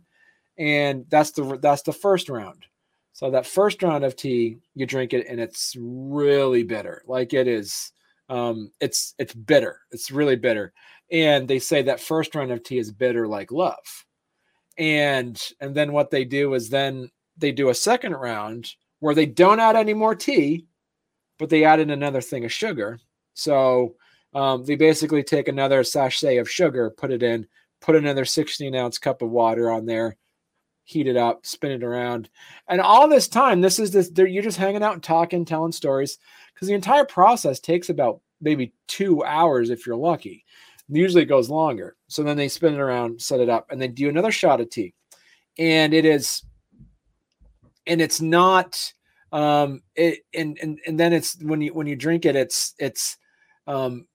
And 0.58 1.06
that's 1.08 1.30
the 1.30 1.58
that's 1.62 1.82
the 1.82 1.92
first 1.92 2.28
round. 2.28 2.66
So 3.14 3.30
that 3.30 3.46
first 3.46 3.82
round 3.82 4.04
of 4.04 4.14
tea, 4.14 4.58
you 4.74 4.84
drink 4.84 5.14
it 5.14 5.26
and 5.26 5.40
it's 5.40 5.74
really 5.78 6.64
bitter. 6.64 7.02
Like 7.06 7.32
it 7.32 7.48
is 7.48 7.92
um 8.28 8.70
it's 8.80 9.14
it's 9.18 9.32
bitter. 9.32 9.80
It's 9.90 10.10
really 10.10 10.36
bitter. 10.36 10.74
And 11.10 11.48
they 11.48 11.58
say 11.58 11.80
that 11.82 11.98
first 11.98 12.34
round 12.34 12.52
of 12.52 12.62
tea 12.62 12.78
is 12.78 12.92
bitter 12.92 13.26
like 13.26 13.50
love. 13.50 14.04
And 14.78 15.40
and 15.60 15.74
then 15.74 15.92
what 15.92 16.10
they 16.10 16.24
do 16.24 16.54
is 16.54 16.70
then 16.70 17.10
they 17.36 17.52
do 17.52 17.68
a 17.68 17.74
second 17.74 18.14
round 18.14 18.72
where 19.00 19.14
they 19.14 19.26
don't 19.26 19.60
add 19.60 19.76
any 19.76 19.94
more 19.94 20.14
tea, 20.14 20.66
but 21.38 21.48
they 21.48 21.64
add 21.64 21.80
in 21.80 21.90
another 21.90 22.20
thing 22.20 22.44
of 22.44 22.52
sugar. 22.52 22.98
So 23.34 23.96
um, 24.34 24.64
they 24.64 24.76
basically 24.76 25.22
take 25.22 25.48
another 25.48 25.84
sachet 25.84 26.38
of 26.38 26.50
sugar, 26.50 26.90
put 26.90 27.10
it 27.10 27.22
in, 27.22 27.46
put 27.80 27.96
another 27.96 28.24
16 28.24 28.74
ounce 28.74 28.98
cup 28.98 29.22
of 29.22 29.30
water 29.30 29.70
on 29.70 29.86
there, 29.86 30.16
heat 30.84 31.06
it 31.06 31.16
up, 31.16 31.46
spin 31.46 31.72
it 31.72 31.84
around. 31.84 32.28
And 32.68 32.80
all 32.80 33.08
this 33.08 33.28
time, 33.28 33.60
this 33.60 33.78
is 33.78 33.90
this, 33.90 34.10
you're 34.16 34.42
just 34.42 34.58
hanging 34.58 34.82
out 34.82 34.94
and 34.94 35.02
talking, 35.02 35.44
telling 35.44 35.72
stories 35.72 36.18
because 36.52 36.68
the 36.68 36.74
entire 36.74 37.04
process 37.04 37.60
takes 37.60 37.88
about 37.88 38.20
maybe 38.40 38.72
two 38.86 39.24
hours 39.24 39.70
if 39.70 39.86
you're 39.86 39.96
lucky. 39.96 40.44
Usually 40.88 41.22
it 41.22 41.26
goes 41.26 41.50
longer. 41.50 41.96
So 42.08 42.22
then 42.22 42.36
they 42.36 42.48
spin 42.48 42.74
it 42.74 42.80
around, 42.80 43.20
set 43.20 43.40
it 43.40 43.48
up, 43.48 43.66
and 43.70 43.80
then 43.80 43.94
do 43.94 44.08
another 44.08 44.32
shot 44.32 44.60
of 44.60 44.70
tea. 44.70 44.94
And 45.58 45.92
it 45.92 46.04
is, 46.04 46.42
and 47.86 48.00
it's 48.00 48.20
not, 48.20 48.92
um, 49.32 49.82
it, 49.94 50.20
and, 50.32 50.58
and, 50.62 50.78
and 50.86 50.98
then 50.98 51.12
it's 51.12 51.36
when 51.42 51.60
you, 51.60 51.74
when 51.74 51.86
you 51.86 51.96
drink 51.96 52.24
it, 52.24 52.36
it's, 52.36 52.74
it's, 52.78 53.18
um, 53.66 54.06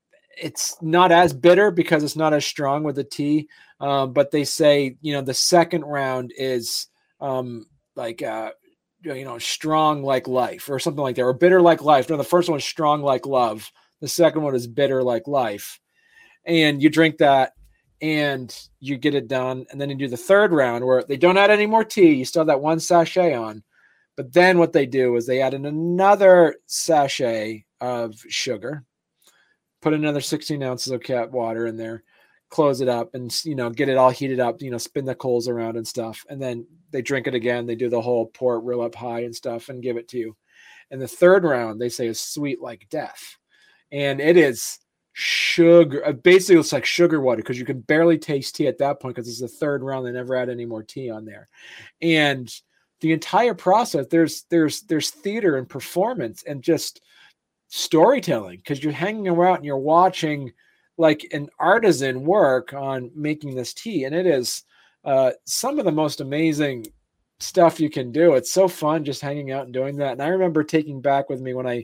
it's 0.42 0.82
not 0.82 1.12
as 1.12 1.34
bitter 1.34 1.72
because 1.72 2.04
it's 2.04 2.16
not 2.16 2.34
as 2.34 2.46
strong 2.46 2.84
with 2.84 2.96
the 2.96 3.04
tea. 3.04 3.48
Um, 3.80 4.14
but 4.14 4.32
they 4.32 4.46
say 4.46 4.96
you 5.02 5.14
know 5.14 5.22
the 5.22 5.34
second 5.34 5.84
round 5.84 6.32
is 6.38 6.88
um, 7.20 7.66
like 7.96 8.22
uh, 8.22 8.52
you 9.04 9.26
know 9.26 9.38
strong 9.38 10.04
like 10.04 10.28
life 10.28 10.70
or 10.70 10.80
something 10.80 11.04
like 11.04 11.18
that, 11.18 11.24
or 11.24 11.34
bitter 11.34 11.62
like 11.62 11.82
life. 11.82 12.10
No, 12.10 12.18
the 12.18 12.24
first 12.24 12.50
one 12.50 12.60
is 12.60 12.66
strong 12.66 13.02
like 13.02 13.26
love. 13.26 13.70
The 14.02 14.08
second 14.08 14.42
one 14.42 14.56
is 14.56 14.68
bitter 14.68 15.04
like 15.04 15.28
life, 15.28 15.80
and 16.46 16.82
you 16.82 16.90
drink 16.90 17.18
that 17.18 17.54
and 18.02 18.56
you 18.80 18.98
get 18.98 19.16
it 19.16 19.28
done, 19.28 19.66
and 19.72 19.80
then 19.80 19.90
you 19.90 19.96
do 19.96 20.08
the 20.08 20.18
third 20.18 20.52
round 20.52 20.86
where 20.86 21.04
they 21.04 21.18
don't 21.18 21.38
add 21.38 21.52
any 21.52 21.66
more 21.66 21.86
tea. 21.86 22.14
You 22.14 22.26
still 22.26 22.42
have 22.42 22.48
that 22.48 22.62
one 22.62 22.80
sachet 22.80 23.34
on, 23.34 23.64
but 24.18 24.34
then 24.34 24.58
what 24.58 24.74
they 24.74 24.86
do 24.86 25.16
is 25.16 25.26
they 25.26 25.42
add 25.42 25.54
in 25.54 25.66
another 25.66 26.56
sachet 26.68 27.66
of 27.80 28.16
sugar 28.28 28.84
put 29.84 29.94
another 29.94 30.22
16 30.22 30.64
ounces 30.64 30.92
of 30.92 31.04
cat 31.04 31.30
water 31.30 31.68
in 31.68 31.76
there, 31.76 32.04
close 32.50 32.80
it 32.80 32.88
up, 32.88 33.14
and 33.14 33.44
you 33.44 33.54
know 33.54 33.70
get 33.70 33.90
it 33.90 33.98
all 33.98 34.10
heated 34.10 34.40
up. 34.40 34.62
You 34.62 34.72
know, 34.72 34.78
spin 34.78 35.06
the 35.06 35.14
coals 35.14 35.48
around 35.48 35.76
and 35.76 35.88
stuff, 35.88 36.26
and 36.30 36.42
then 36.42 36.66
they 36.92 37.02
drink 37.04 37.28
it 37.28 37.36
again. 37.36 37.68
They 37.68 37.76
do 37.76 37.90
the 37.90 38.02
whole 38.02 38.28
pour 38.28 38.56
it 38.56 38.64
real 38.64 38.82
up 38.82 38.96
high 38.96 39.22
and 39.22 39.36
stuff, 39.36 39.70
and 39.70 39.84
give 39.84 39.98
it 39.98 40.08
to 40.10 40.18
you. 40.18 40.36
And 40.90 41.02
the 41.02 41.08
third 41.08 41.44
round 41.44 41.80
they 41.80 41.90
say 41.90 42.08
is 42.08 42.20
sweet 42.20 42.62
like 42.62 42.88
death, 42.90 43.38
and 43.92 44.22
it 44.22 44.38
is 44.38 44.80
sugar. 45.14 46.06
Uh, 46.06 46.12
basically, 46.12 46.60
it's 46.60 46.74
like 46.74 46.86
sugar 46.86 47.22
water 47.22 47.42
because 47.42 47.60
you 47.60 47.66
can 47.66 47.80
barely 47.82 48.18
taste 48.18 48.56
tea 48.56 48.68
at 48.68 48.80
that 48.80 49.00
point 49.00 49.16
because 49.16 49.30
it's 49.30 49.42
the 49.42 49.48
third 49.48 49.84
round. 49.84 50.06
They 50.06 50.12
never 50.12 50.36
add 50.36 50.50
any 50.50 50.66
more 50.66 50.84
tea 50.84 51.10
on 51.10 51.26
there, 51.26 51.48
and 52.02 52.54
the 53.04 53.12
entire 53.12 53.54
process 53.54 54.08
there's 54.08 54.44
there's 54.50 54.82
there's 54.84 55.10
theater 55.10 55.58
and 55.58 55.68
performance 55.68 56.44
and 56.44 56.64
just 56.64 57.02
storytelling 57.68 58.58
because 58.58 58.82
you're 58.82 58.94
hanging 58.94 59.28
around 59.28 59.58
and 59.58 59.66
you're 59.66 59.78
watching 59.78 60.52
like 60.98 61.28
an 61.34 61.50
artisan 61.60 62.24
work 62.24 62.74
on 62.74 63.12
making 63.14 63.56
this 63.56 63.74
tea 63.74 64.06
and 64.06 64.16
it 64.16 64.26
is 64.26 64.64
uh, 65.04 65.32
some 65.44 65.80
of 65.80 65.86
the 65.86 65.92
most 65.92 66.22
amazing 66.22 66.86
stuff 67.40 67.78
you 67.78 67.90
can 67.90 68.10
do 68.10 68.36
it's 68.36 68.54
so 68.54 68.70
fun 68.70 69.04
just 69.04 69.22
hanging 69.22 69.52
out 69.52 69.66
and 69.66 69.74
doing 69.74 69.98
that 69.98 70.14
and 70.14 70.22
i 70.22 70.28
remember 70.28 70.64
taking 70.64 71.02
back 71.02 71.30
with 71.30 71.42
me 71.42 71.54
when 71.54 71.68
i 71.68 71.84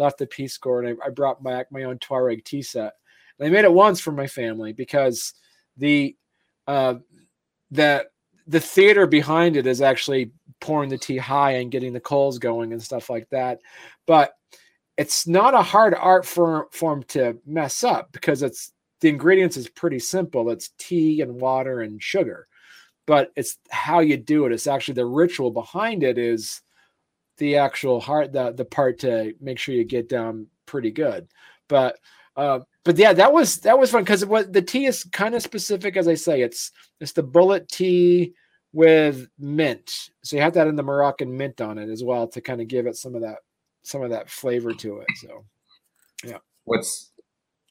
left 0.00 0.18
the 0.18 0.26
peace 0.26 0.58
corps 0.58 0.82
and 0.82 0.98
i, 1.02 1.06
I 1.06 1.10
brought 1.10 1.42
back 1.42 1.70
my 1.70 1.84
own 1.84 1.98
tuareg 1.98 2.44
tea 2.44 2.62
set 2.62 2.94
and 3.38 3.46
i 3.46 3.50
made 3.50 3.64
it 3.64 3.72
once 3.72 4.00
for 4.00 4.12
my 4.12 4.26
family 4.26 4.72
because 4.72 5.34
the 5.76 6.16
uh, 6.66 6.94
that 7.70 8.06
the 8.46 8.60
theater 8.60 9.06
behind 9.06 9.56
it 9.56 9.66
is 9.66 9.80
actually 9.80 10.32
pouring 10.60 10.90
the 10.90 10.98
tea 10.98 11.16
high 11.16 11.52
and 11.52 11.70
getting 11.70 11.92
the 11.92 12.00
coals 12.00 12.38
going 12.38 12.72
and 12.72 12.82
stuff 12.82 13.08
like 13.08 13.28
that 13.30 13.60
but 14.06 14.34
it's 15.00 15.26
not 15.26 15.54
a 15.54 15.62
hard 15.62 15.94
art 15.94 16.26
form, 16.26 16.66
form 16.72 17.02
to 17.04 17.38
mess 17.46 17.82
up 17.84 18.12
because 18.12 18.42
it's 18.42 18.72
the 19.00 19.08
ingredients 19.08 19.56
is 19.56 19.66
pretty 19.66 19.98
simple. 19.98 20.50
It's 20.50 20.72
tea 20.76 21.22
and 21.22 21.40
water 21.40 21.80
and 21.80 22.02
sugar, 22.02 22.48
but 23.06 23.32
it's 23.34 23.56
how 23.70 24.00
you 24.00 24.18
do 24.18 24.44
it. 24.44 24.52
It's 24.52 24.66
actually 24.66 24.96
the 24.96 25.06
ritual 25.06 25.52
behind 25.52 26.02
it 26.02 26.18
is 26.18 26.60
the 27.40 27.56
actual 27.56 28.00
heart, 28.00 28.32
the 28.32 28.52
the 28.52 28.64
part 28.64 29.00
to 29.00 29.34
make 29.40 29.58
sure 29.58 29.74
you 29.74 29.84
get 29.84 30.08
down 30.08 30.46
pretty 30.66 30.92
good. 30.92 31.26
But 31.68 31.96
uh, 32.36 32.60
but 32.84 32.96
yeah, 32.96 33.12
that 33.14 33.32
was 33.32 33.58
that 33.60 33.78
was 33.78 33.90
fun 33.90 34.04
because 34.04 34.24
what 34.24 34.52
the 34.52 34.62
tea 34.62 34.86
is 34.86 35.04
kind 35.04 35.34
of 35.34 35.42
specific, 35.42 35.96
as 35.96 36.06
I 36.06 36.14
say. 36.14 36.42
It's 36.42 36.70
it's 37.00 37.12
the 37.12 37.22
bullet 37.22 37.68
tea 37.68 38.34
with 38.72 39.26
mint, 39.38 39.90
so 40.22 40.36
you 40.36 40.42
have 40.42 40.54
that 40.54 40.68
in 40.68 40.76
the 40.76 40.82
Moroccan 40.82 41.36
mint 41.36 41.60
on 41.60 41.78
it 41.78 41.88
as 41.88 42.04
well 42.04 42.28
to 42.28 42.40
kind 42.40 42.60
of 42.60 42.68
give 42.68 42.86
it 42.86 42.96
some 42.96 43.16
of 43.16 43.22
that 43.22 43.38
some 43.82 44.02
of 44.02 44.10
that 44.10 44.30
flavor 44.30 44.72
to 44.74 44.98
it. 44.98 45.08
So, 45.16 45.44
yeah. 46.24 46.38
What's 46.64 47.10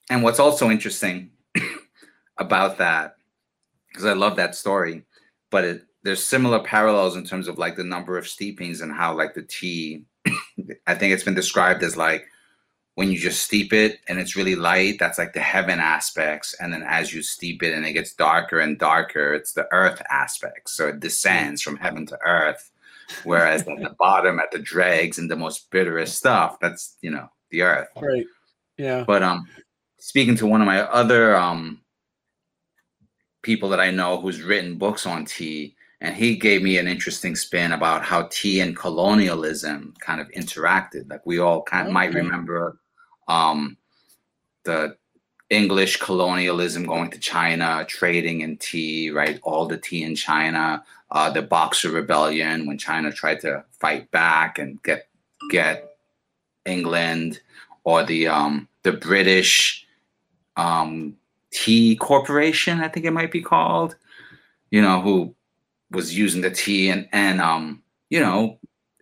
and 0.10 0.24
what's 0.24 0.40
also 0.40 0.70
interesting 0.70 1.30
about 2.38 2.80
that 2.80 3.16
because 3.88 4.06
I 4.06 4.14
love 4.14 4.36
that 4.38 4.56
story, 4.56 5.04
but 5.52 5.64
it, 5.64 5.84
there's 6.04 6.24
similar 6.24 6.60
parallels 6.60 7.16
in 7.16 7.26
terms 7.26 7.48
of 7.48 7.58
like 7.58 7.76
the 7.76 7.84
number 7.84 8.18
of 8.18 8.26
steepings 8.26 8.82
and 8.82 8.92
how 8.92 9.16
like 9.16 9.34
the 9.34 9.44
tea. 9.44 10.06
I 10.88 10.96
think 10.96 11.14
it's 11.14 11.24
been 11.24 11.36
described 11.36 11.84
as 11.84 11.98
like 11.98 12.28
when 12.96 13.12
you 13.12 13.18
just 13.18 13.44
steep 13.44 13.72
it 13.72 14.00
and 14.08 14.20
it's 14.20 14.36
really 14.36 14.56
light, 14.56 15.00
that's 15.00 15.18
like 15.18 15.34
the 15.34 15.40
heaven 15.40 15.80
aspects. 15.80 16.54
And 16.60 16.74
then 16.74 16.84
as 16.84 17.14
you 17.14 17.22
steep 17.22 17.64
it 17.64 17.74
and 17.74 17.86
it 17.86 17.94
gets 17.94 18.14
darker 18.14 18.60
and 18.60 18.78
darker, 18.78 19.34
it's 19.34 19.54
the 19.54 19.68
earth 19.72 20.02
aspects. 20.10 20.74
So 20.74 20.88
it 20.88 21.00
descends 21.00 21.62
from 21.62 21.78
heaven 21.78 22.06
to 22.08 22.20
earth. 22.26 22.72
Whereas 23.24 23.62
at 23.62 23.80
the 23.80 23.96
bottom, 23.98 24.40
at 24.40 24.52
the 24.52 24.60
dregs 24.60 25.18
and 25.18 25.32
the 25.32 25.36
most 25.36 25.72
bitterest 25.72 26.18
stuff, 26.18 26.60
that's 26.60 26.98
you 27.02 27.10
know 27.10 27.30
the 27.52 27.62
earth. 27.64 27.88
Right. 28.00 28.26
Yeah. 28.78 29.04
But 29.06 29.24
um, 29.24 29.48
speaking 29.98 30.36
to 30.36 30.46
one 30.46 30.62
of 30.62 30.68
my 30.68 30.82
other 30.82 31.36
um 31.36 31.82
people 33.42 33.70
that 33.70 33.80
I 33.80 33.92
know 33.92 34.20
who's 34.20 34.42
written 34.42 34.78
books 34.78 35.06
on 35.06 35.26
tea, 35.26 35.76
and 36.02 36.16
he 36.16 36.36
gave 36.36 36.62
me 36.62 36.78
an 36.78 36.88
interesting 36.88 37.36
spin 37.36 37.72
about 37.72 38.04
how 38.04 38.24
tea 38.32 38.62
and 38.62 38.76
colonialism 38.76 39.94
kind 40.00 40.22
of 40.22 40.30
interacted. 40.30 41.10
Like 41.10 41.26
we 41.26 41.40
all 41.40 41.62
kind 41.64 41.88
okay. 41.88 41.94
might 41.94 42.14
remember 42.14 42.78
um 43.28 43.78
the 44.64 44.96
English 45.50 45.98
colonialism 45.98 46.86
going 46.86 47.10
to 47.10 47.20
China, 47.20 47.84
trading 47.88 48.42
in 48.42 48.58
tea, 48.58 49.10
right? 49.10 49.40
All 49.44 49.66
the 49.66 49.78
tea 49.78 50.04
in 50.04 50.16
China, 50.16 50.84
uh, 51.12 51.30
the 51.32 51.42
Boxer 51.42 51.90
Rebellion 51.90 52.68
when 52.68 52.78
China 52.78 53.12
tried 53.12 53.40
to 53.42 53.64
fight 53.72 54.10
back 54.12 54.60
and 54.60 54.82
get 54.84 55.08
get 55.50 55.96
England, 56.66 57.42
or 57.84 58.04
the 58.04 58.28
um, 58.28 58.68
the 58.84 58.92
British 58.92 59.88
um, 60.56 61.16
Tea 61.52 61.96
Corporation, 61.96 62.82
I 62.82 62.88
think 62.88 63.06
it 63.06 63.12
might 63.12 63.32
be 63.32 63.42
called, 63.42 63.96
you 64.70 64.82
know, 64.82 65.02
who 65.02 65.34
was 65.92 66.18
using 66.18 66.42
the 66.42 66.52
tea 66.52 66.90
and 66.90 67.08
and 67.12 67.42
um, 67.42 67.84
you 68.10 68.20
know 68.20 68.60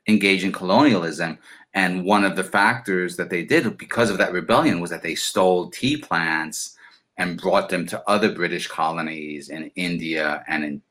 engage 0.08 0.44
in 0.44 0.51
colonialism. 0.51 1.38
And 1.74 2.06
one 2.06 2.24
of 2.24 2.36
the 2.36 2.44
factors 2.44 3.17
that 3.17 3.29
they 3.29 3.44
did 3.44 3.77
because 3.77 4.10
of 4.10 4.17
that 4.17 4.32
rebellion 4.32 4.79
was 4.79 4.89
that 4.89 5.03
they 5.03 5.15
stole 5.15 5.70
tea 5.70 5.98
plants 5.98 6.75
and 7.17 7.39
brought 7.39 7.70
them 7.70 7.86
to 7.88 8.10
other 8.10 8.34
British 8.34 8.67
colonies 8.67 9.50
in 9.50 9.72
India 9.75 10.44
and 10.48 10.63
in 10.63 10.82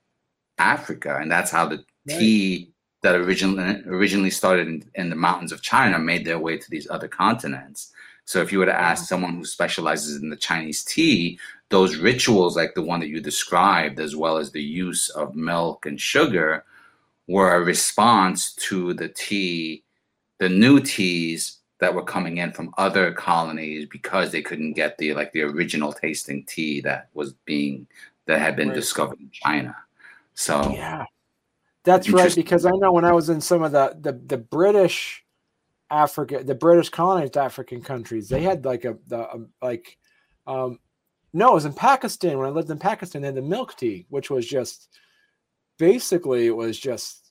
Africa. 0.58 1.18
And 1.20 1.30
that's 1.30 1.50
how 1.50 1.66
the 1.66 1.84
right. 2.08 2.18
tea 2.18 2.72
that 3.02 3.14
originally 3.14 3.82
originally 3.86 4.30
started 4.30 4.68
in, 4.68 4.90
in, 4.94 5.10
the 5.10 5.16
mountains 5.16 5.52
of 5.52 5.62
China 5.62 5.98
made 5.98 6.24
their 6.24 6.38
way 6.38 6.56
to 6.56 6.70
these 6.70 6.88
other 6.90 7.08
continents. 7.08 7.92
So 8.24 8.40
if 8.40 8.50
you 8.50 8.58
were 8.58 8.66
to 8.66 8.80
ask 8.80 9.06
someone 9.06 9.34
who 9.34 9.44
specializes 9.44 10.20
in 10.20 10.28
the 10.28 10.36
Chinese 10.36 10.82
tea, 10.84 11.38
those 11.68 11.96
rituals 11.96 12.56
like 12.56 12.74
the 12.74 12.82
one 12.82 13.00
that 13.00 13.08
you 13.08 13.20
described, 13.20 13.98
as 13.98 14.14
well 14.14 14.36
as 14.36 14.50
the 14.50 14.62
use 14.62 15.08
of 15.10 15.34
milk 15.34 15.86
and 15.86 16.00
sugar, 16.00 16.64
were 17.26 17.54
a 17.54 17.60
response 17.60 18.54
to 18.54 18.94
the 18.94 19.08
tea, 19.08 19.82
the 20.38 20.48
new 20.48 20.80
teas 20.80 21.58
that 21.78 21.94
were 21.94 22.04
coming 22.04 22.38
in 22.38 22.52
from 22.52 22.72
other 22.78 23.12
colonies 23.12 23.86
because 23.90 24.30
they 24.32 24.42
couldn't 24.42 24.72
get 24.72 24.96
the 24.98 25.12
like 25.14 25.32
the 25.32 25.42
original 25.42 25.92
tasting 25.92 26.44
tea 26.44 26.80
that 26.80 27.08
was 27.14 27.32
being 27.44 27.86
that 28.26 28.38
had 28.38 28.56
been 28.56 28.68
right. 28.68 28.74
discovered 28.74 29.20
in 29.20 29.30
China. 29.30 29.76
So 30.34 30.70
yeah, 30.72 31.04
that's 31.84 32.08
right. 32.10 32.34
Because 32.34 32.64
I 32.64 32.70
know 32.74 32.92
when 32.92 33.04
I 33.04 33.12
was 33.12 33.28
in 33.28 33.40
some 33.40 33.62
of 33.62 33.72
the 33.72 33.96
the, 34.00 34.12
the 34.12 34.38
British 34.38 35.24
Africa, 35.90 36.42
the 36.44 36.54
British 36.54 36.88
colonized 36.88 37.36
African 37.36 37.82
countries, 37.82 38.28
they 38.28 38.42
had 38.42 38.64
like 38.64 38.84
a 38.84 38.96
the 39.06 39.18
a, 39.18 39.38
like 39.60 39.98
um 40.46 40.78
no, 41.36 41.50
it 41.50 41.54
was 41.54 41.66
in 41.66 41.74
Pakistan. 41.74 42.38
When 42.38 42.46
I 42.46 42.50
lived 42.50 42.70
in 42.70 42.78
Pakistan. 42.78 43.20
They 43.20 43.28
had 43.28 43.34
the 43.34 43.42
milk 43.42 43.76
tea, 43.76 44.06
which 44.08 44.30
was 44.30 44.46
just 44.46 44.88
basically 45.78 46.46
it 46.46 46.56
was 46.56 46.78
just 46.78 47.30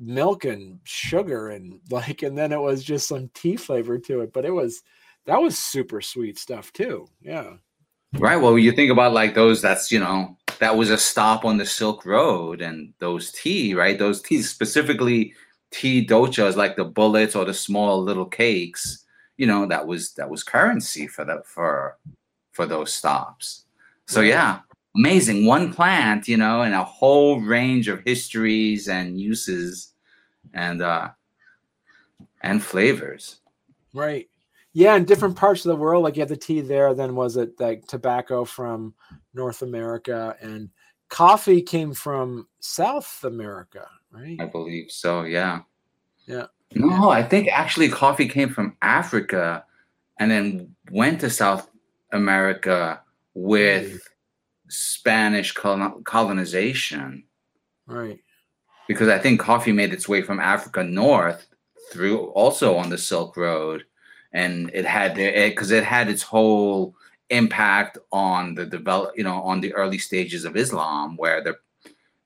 milk 0.00 0.46
and 0.46 0.80
sugar 0.84 1.50
and 1.50 1.80
like 1.90 2.22
and 2.22 2.36
then 2.36 2.50
it 2.50 2.60
was 2.60 2.82
just 2.82 3.06
some 3.06 3.30
tea 3.34 3.56
flavor 3.56 3.98
to 3.98 4.22
it. 4.22 4.32
But 4.32 4.46
it 4.46 4.52
was 4.52 4.82
that 5.26 5.40
was 5.40 5.58
super 5.58 6.00
sweet 6.00 6.38
stuff 6.38 6.72
too. 6.72 7.06
Yeah. 7.20 7.56
Right. 8.14 8.36
Well 8.36 8.58
you 8.58 8.72
think 8.72 8.90
about 8.90 9.12
like 9.12 9.34
those 9.34 9.60
that's 9.60 9.92
you 9.92 10.00
know 10.00 10.38
that 10.58 10.74
was 10.74 10.88
a 10.88 10.96
stop 10.96 11.44
on 11.44 11.58
the 11.58 11.66
silk 11.66 12.06
road 12.06 12.62
and 12.62 12.94
those 13.00 13.32
tea 13.32 13.74
right? 13.74 13.98
Those 13.98 14.22
teas 14.22 14.48
specifically 14.48 15.34
tuochas 15.72 16.56
like 16.56 16.76
the 16.76 16.86
bullets 16.86 17.36
or 17.36 17.44
the 17.44 17.52
small 17.52 18.02
little 18.02 18.24
cakes 18.24 19.04
you 19.36 19.46
know 19.46 19.66
that 19.66 19.86
was 19.86 20.14
that 20.14 20.30
was 20.30 20.42
currency 20.42 21.06
for 21.06 21.24
that 21.24 21.44
for 21.44 21.98
for 22.54 22.64
those 22.64 22.92
stops. 22.92 23.66
So 24.06 24.22
yeah 24.22 24.60
amazing. 24.96 25.44
One 25.44 25.72
plant 25.72 26.28
you 26.28 26.36
know 26.36 26.62
and 26.62 26.74
a 26.74 26.84
whole 26.84 27.40
range 27.40 27.88
of 27.88 28.00
histories 28.00 28.88
and 28.88 29.20
uses 29.20 29.92
and 30.52 30.80
uh 30.80 31.10
and 32.42 32.62
flavors. 32.62 33.40
Right. 33.92 34.28
Yeah 34.72 34.96
in 34.96 35.04
different 35.04 35.36
parts 35.36 35.64
of 35.64 35.70
the 35.70 35.76
world 35.76 36.04
like 36.04 36.16
you 36.16 36.20
had 36.20 36.28
the 36.28 36.36
tea 36.36 36.60
there 36.60 36.94
then 36.94 37.14
was 37.14 37.36
it 37.36 37.58
like 37.60 37.86
tobacco 37.86 38.44
from 38.44 38.94
north 39.34 39.62
america? 39.62 40.36
And 40.40 40.70
coffee 41.08 41.62
came 41.62 41.92
from 41.92 42.48
south 42.60 43.24
america 43.24 43.88
right? 44.10 44.36
I 44.40 44.46
believe 44.46 44.90
so 44.90 45.22
yeah. 45.22 45.60
Yeah. 46.26 46.46
No 46.74 47.10
i 47.10 47.22
think 47.22 47.48
actually 47.48 47.88
coffee 47.88 48.28
came 48.28 48.48
from 48.48 48.76
africa 48.82 49.64
and 50.18 50.30
then 50.30 50.74
went 50.90 51.20
to 51.20 51.30
south 51.30 51.68
america 52.14 53.00
with 53.34 54.00
Spanish 54.68 55.52
colonization. 55.52 57.24
Right. 57.86 58.18
Because 58.88 59.08
I 59.08 59.18
think 59.18 59.40
coffee 59.40 59.72
made 59.72 59.92
its 59.92 60.08
way 60.08 60.22
from 60.22 60.40
Africa 60.40 60.82
north 60.82 61.46
through 61.92 62.26
also 62.30 62.76
on 62.76 62.90
the 62.90 62.98
Silk 62.98 63.36
Road, 63.36 63.84
and 64.32 64.70
it 64.74 64.84
had 64.84 65.14
because 65.14 65.70
it, 65.70 65.78
it 65.78 65.84
had 65.84 66.08
its 66.08 66.22
whole 66.22 66.94
impact 67.30 67.98
on 68.12 68.54
the 68.54 68.66
develop, 68.66 69.16
you 69.16 69.24
know, 69.24 69.42
on 69.42 69.60
the 69.60 69.72
early 69.74 69.98
stages 69.98 70.44
of 70.44 70.56
Islam, 70.56 71.16
where 71.16 71.42
the 71.42 71.56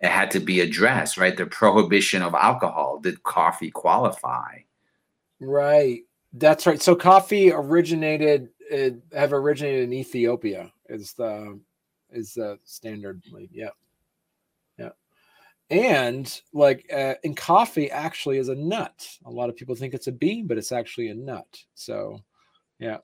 it 0.01 0.11
had 0.11 0.31
to 0.33 0.41
be 0.41 0.61
addressed, 0.61 1.19
right? 1.19 1.37
The 1.37 1.47
prohibition 1.47 2.23
of 2.23 2.35
alcohol. 2.35 3.01
Did 3.01 3.23
coffee 3.25 3.71
qualify? 3.71 4.59
Right. 5.41 6.03
That's 6.33 6.67
right. 6.67 6.81
So 6.81 6.95
coffee 6.95 7.51
originated, 7.53 8.51
it 8.71 8.97
have 9.13 9.33
originated 9.33 9.85
in 9.85 9.93
Ethiopia. 9.93 10.73
Is 10.89 11.13
the 11.13 11.59
is 12.11 12.35
the 12.35 12.59
standard. 12.65 13.23
Like, 13.31 13.51
yeah, 13.53 13.71
yeah. 14.79 14.91
And 15.71 16.41
like 16.53 16.87
uh, 16.95 17.15
in 17.23 17.35
coffee, 17.35 17.91
actually 17.91 18.39
is 18.39 18.49
a 18.49 18.55
nut. 18.55 19.07
A 19.25 19.31
lot 19.31 19.49
of 19.49 19.57
people 19.57 19.75
think 19.75 19.95
it's 19.95 20.07
a 20.07 20.13
bean, 20.13 20.47
but 20.47 20.59
it's 20.59 20.73
actually 20.73 21.09
a 21.09 21.15
nut. 21.15 21.47
So, 21.75 22.23
yeah. 22.79 22.99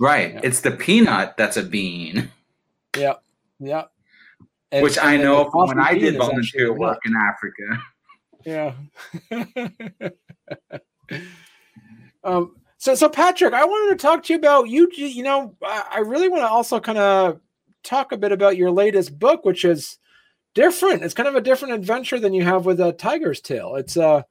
Right. 0.00 0.34
Yeah. 0.34 0.40
It's 0.42 0.60
the 0.60 0.70
peanut 0.70 1.36
that's 1.36 1.56
a 1.56 1.62
bean. 1.62 2.30
Yeah. 2.96 3.14
Yeah. 3.58 3.84
And, 4.70 4.82
Which 4.82 4.98
I 4.98 5.16
know 5.16 5.50
from 5.50 5.68
when 5.68 5.80
I 5.80 5.94
did 5.94 6.16
volunteer 6.16 6.72
work 6.72 7.00
in 7.06 7.14
Africa. 7.16 7.82
Yeah. 8.44 8.74
um, 12.24 12.56
so, 12.78 12.94
so 12.94 13.08
Patrick, 13.08 13.54
I 13.54 13.64
wanted 13.64 13.98
to 13.98 14.02
talk 14.02 14.22
to 14.24 14.32
you 14.32 14.38
about 14.38 14.68
you. 14.68 14.88
You 14.92 15.24
know, 15.24 15.56
I 15.62 15.98
really 15.98 16.28
want 16.28 16.42
to 16.42 16.48
also 16.48 16.78
kind 16.78 16.98
of 16.98 17.40
talk 17.82 18.12
a 18.12 18.16
bit 18.16 18.32
about 18.32 18.56
your 18.56 18.70
latest 18.70 19.18
book, 19.18 19.44
which 19.44 19.64
is 19.64 19.98
different. 20.54 21.02
It's 21.02 21.14
kind 21.14 21.28
of 21.28 21.34
a 21.34 21.40
different 21.40 21.74
adventure 21.74 22.20
than 22.20 22.32
you 22.32 22.44
have 22.44 22.66
with 22.66 22.80
a 22.80 22.92
Tiger's 22.92 23.40
Tale. 23.40 23.74
It's 23.76 23.96
uh 23.96 24.22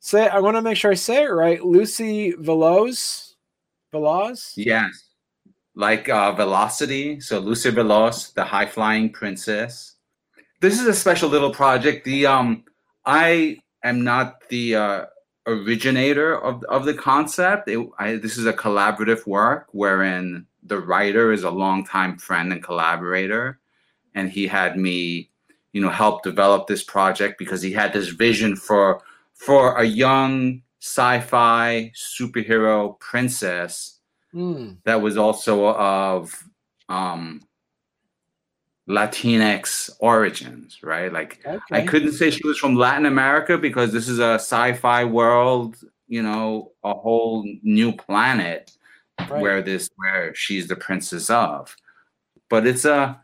say 0.00 0.28
I 0.28 0.40
want 0.40 0.56
to 0.56 0.62
make 0.62 0.76
sure 0.76 0.90
I 0.90 0.94
say 0.94 1.24
it 1.24 1.28
right. 1.28 1.64
Lucy 1.64 2.32
Veloz. 2.32 3.34
Veloz? 3.92 4.52
Yes. 4.56 5.08
Like 5.74 6.08
uh 6.08 6.32
Velocity. 6.32 7.20
So 7.20 7.38
Lucy 7.38 7.70
Veloz, 7.70 8.34
the 8.34 8.44
high 8.44 8.66
flying 8.66 9.10
princess. 9.10 9.96
This 10.60 10.78
is 10.78 10.86
a 10.86 10.94
special 10.94 11.30
little 11.30 11.52
project. 11.52 12.04
The 12.04 12.26
um 12.26 12.64
I 13.06 13.58
am 13.82 14.04
not 14.04 14.46
the 14.48 14.76
uh 14.76 15.06
originator 15.46 16.38
of, 16.38 16.62
of 16.64 16.84
the 16.84 16.94
concept. 16.94 17.68
It, 17.68 17.86
I, 17.98 18.16
this 18.16 18.36
is 18.36 18.46
a 18.46 18.52
collaborative 18.52 19.26
work 19.26 19.68
wherein 19.72 20.46
the 20.62 20.78
writer 20.78 21.32
is 21.32 21.42
a 21.42 21.50
longtime 21.50 22.18
friend 22.18 22.52
and 22.52 22.62
collaborator, 22.62 23.58
and 24.14 24.30
he 24.30 24.46
had 24.46 24.76
me, 24.76 25.30
you 25.72 25.80
know, 25.80 25.90
help 25.90 26.22
develop 26.22 26.66
this 26.66 26.82
project 26.82 27.38
because 27.38 27.62
he 27.62 27.72
had 27.72 27.92
this 27.92 28.08
vision 28.08 28.56
for 28.56 29.02
for 29.34 29.76
a 29.78 29.84
young 29.84 30.62
sci-fi 30.80 31.92
superhero 31.94 32.98
princess 33.00 34.00
mm. 34.34 34.76
that 34.84 35.00
was 35.00 35.16
also 35.16 35.68
of 35.68 36.44
um, 36.88 37.40
Latinx 38.90 39.88
origins, 40.00 40.82
right? 40.82 41.12
Like 41.12 41.40
okay. 41.46 41.60
I 41.70 41.86
couldn't 41.86 42.12
say 42.12 42.30
she 42.30 42.46
was 42.46 42.58
from 42.58 42.74
Latin 42.74 43.06
America 43.06 43.56
because 43.56 43.92
this 43.92 44.08
is 44.08 44.18
a 44.18 44.34
sci-fi 44.34 45.04
world, 45.04 45.76
you 46.08 46.22
know, 46.22 46.72
a 46.82 46.92
whole 46.92 47.46
new 47.62 47.92
planet 47.92 48.72
right. 49.20 49.40
where 49.40 49.62
this 49.62 49.90
where 49.94 50.34
she's 50.34 50.66
the 50.66 50.74
princess 50.74 51.30
of. 51.30 51.76
But 52.48 52.66
it's 52.66 52.84
a 52.84 53.20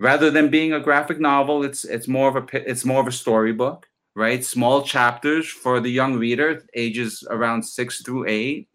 rather 0.00 0.30
than 0.30 0.48
being 0.48 0.72
a 0.72 0.80
graphic 0.80 1.20
novel, 1.20 1.62
it's 1.62 1.84
it's 1.84 2.08
more 2.08 2.28
of 2.34 2.36
a 2.36 2.70
it's 2.70 2.86
more 2.86 3.02
of 3.02 3.06
a 3.06 3.12
storybook, 3.12 3.86
right? 4.16 4.42
Small 4.42 4.82
chapters 4.82 5.46
for 5.46 5.78
the 5.78 5.90
young 5.90 6.16
reader, 6.16 6.64
ages 6.74 7.22
around 7.28 7.64
six 7.64 8.00
through 8.00 8.28
eight, 8.28 8.68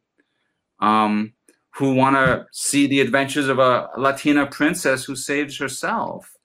um, 0.82 1.34
who 1.78 1.94
want 1.94 2.16
to 2.16 2.46
see 2.52 2.88
the 2.88 3.02
adventures 3.02 3.48
of 3.48 3.60
a 3.60 3.90
Latina 3.98 4.48
princess 4.48 5.04
who 5.04 5.16
saves 5.16 5.58
herself 5.58 6.36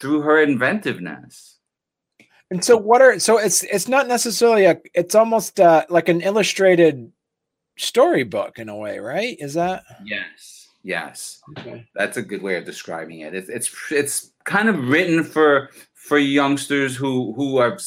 through 0.00 0.22
her 0.22 0.40
inventiveness. 0.42 1.58
And 2.50 2.64
so, 2.64 2.76
what 2.76 3.02
are 3.02 3.18
so 3.18 3.38
it's 3.38 3.62
it's 3.64 3.88
not 3.88 4.08
necessarily 4.08 4.64
a 4.64 4.80
it's 4.94 5.14
almost 5.14 5.60
uh, 5.60 5.84
like 5.88 6.08
an 6.08 6.22
illustrated 6.22 7.12
storybook 7.76 8.58
in 8.58 8.68
a 8.68 8.76
way, 8.76 8.98
right? 8.98 9.36
Is 9.38 9.54
that? 9.54 9.84
Yes. 10.04 10.68
Yes. 10.82 11.40
Okay. 11.58 11.86
That's 11.94 12.16
a 12.16 12.22
good 12.22 12.42
way 12.42 12.56
of 12.56 12.64
describing 12.64 13.20
it. 13.20 13.34
It's 13.34 13.48
it's 13.50 13.92
it's 13.92 14.32
kind 14.44 14.68
of 14.68 14.88
written 14.88 15.22
for 15.22 15.70
for 15.92 16.18
youngsters 16.18 16.96
who 16.96 17.34
who 17.34 17.58
are 17.58 17.78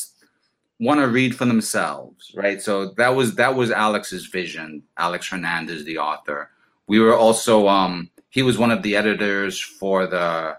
want 0.80 1.00
to 1.00 1.08
read 1.08 1.36
for 1.36 1.46
themselves, 1.46 2.32
right? 2.36 2.62
So 2.62 2.92
that 2.98 3.16
was 3.16 3.36
that 3.36 3.56
was 3.56 3.72
Alex's 3.72 4.28
vision. 4.28 4.84
Alex 4.98 5.28
Hernandez, 5.28 5.84
the 5.86 5.98
author. 5.98 6.52
We 6.88 7.00
were 7.00 7.16
also 7.16 7.68
um 7.68 8.10
he 8.30 8.42
was 8.44 8.58
one 8.58 8.72
of 8.72 8.82
the 8.82 8.96
editors 8.96 9.60
for 9.60 10.08
the 10.08 10.58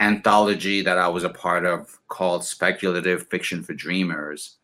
anthology 0.00 0.82
that 0.82 0.98
I 0.98 1.08
was 1.08 1.22
a 1.22 1.28
part 1.28 1.64
of 1.64 2.00
called 2.08 2.44
Speculative 2.44 3.28
Fiction 3.28 3.62
for 3.62 3.72
Dreamers. 3.72 4.56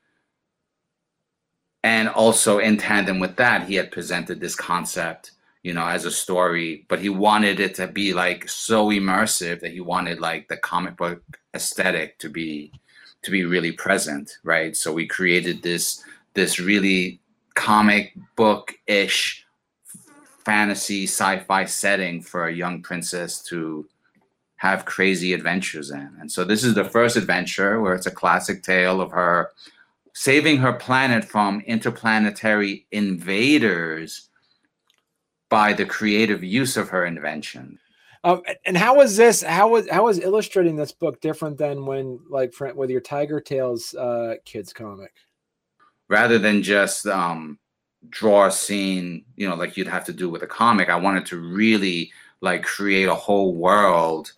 And 1.84 2.08
also 2.08 2.58
in 2.58 2.76
tandem 2.76 3.20
with 3.20 3.36
that, 3.36 3.68
he 3.68 3.76
had 3.76 3.92
presented 3.92 4.40
this 4.40 4.56
concept, 4.56 5.30
you 5.62 5.72
know, 5.72 5.86
as 5.86 6.04
a 6.04 6.10
story, 6.10 6.84
but 6.88 6.98
he 6.98 7.08
wanted 7.08 7.60
it 7.60 7.76
to 7.76 7.86
be 7.86 8.12
like 8.12 8.48
so 8.48 8.88
immersive 8.88 9.60
that 9.60 9.70
he 9.70 9.80
wanted 9.80 10.20
like 10.20 10.48
the 10.48 10.56
comic 10.56 10.96
book 10.96 11.22
aesthetic 11.54 12.18
to 12.18 12.28
be 12.28 12.72
to 13.22 13.30
be 13.30 13.44
really 13.44 13.72
present, 13.72 14.38
right? 14.42 14.76
So 14.76 14.92
we 14.92 15.06
created 15.06 15.62
this 15.62 16.02
this 16.34 16.58
really 16.58 17.20
comic 17.54 18.12
book-ish 18.36 19.44
fantasy 20.48 21.04
sci-fi 21.04 21.66
setting 21.66 22.22
for 22.22 22.46
a 22.46 22.54
young 22.54 22.80
princess 22.80 23.42
to 23.42 23.86
have 24.56 24.86
crazy 24.86 25.34
adventures 25.34 25.90
in. 25.90 26.10
And 26.20 26.32
so 26.32 26.42
this 26.42 26.64
is 26.64 26.74
the 26.74 26.90
first 26.96 27.16
adventure 27.16 27.82
where 27.82 27.94
it's 27.94 28.06
a 28.06 28.10
classic 28.22 28.62
tale 28.62 29.02
of 29.02 29.10
her 29.10 29.50
saving 30.14 30.56
her 30.56 30.72
planet 30.72 31.22
from 31.22 31.60
interplanetary 31.66 32.86
invaders 32.90 34.30
by 35.50 35.74
the 35.74 35.84
creative 35.84 36.42
use 36.42 36.78
of 36.78 36.88
her 36.88 37.04
invention. 37.04 37.78
Um, 38.24 38.40
and 38.64 38.76
how 38.76 38.96
was 38.96 39.18
this? 39.18 39.42
How 39.42 39.68
was 39.68 39.86
how 39.90 40.04
was 40.06 40.18
illustrating 40.18 40.76
this 40.76 40.92
book 40.92 41.20
different 41.20 41.58
than 41.58 41.84
when, 41.84 42.20
like, 42.30 42.54
with 42.74 42.90
your 42.90 43.02
Tiger 43.02 43.38
Tales 43.38 43.94
uh, 43.94 44.36
kids 44.46 44.72
comic? 44.72 45.12
Rather 46.08 46.38
than 46.38 46.62
just 46.62 47.06
um, 47.06 47.58
draw 48.10 48.46
a 48.46 48.52
scene, 48.52 49.24
you 49.36 49.48
know, 49.48 49.54
like 49.54 49.76
you'd 49.76 49.88
have 49.88 50.04
to 50.06 50.12
do 50.12 50.30
with 50.30 50.42
a 50.42 50.46
comic, 50.46 50.88
I 50.88 50.96
wanted 50.96 51.26
to 51.26 51.36
really 51.38 52.12
like 52.40 52.62
create 52.62 53.08
a 53.08 53.14
whole 53.14 53.54
world 53.54 54.32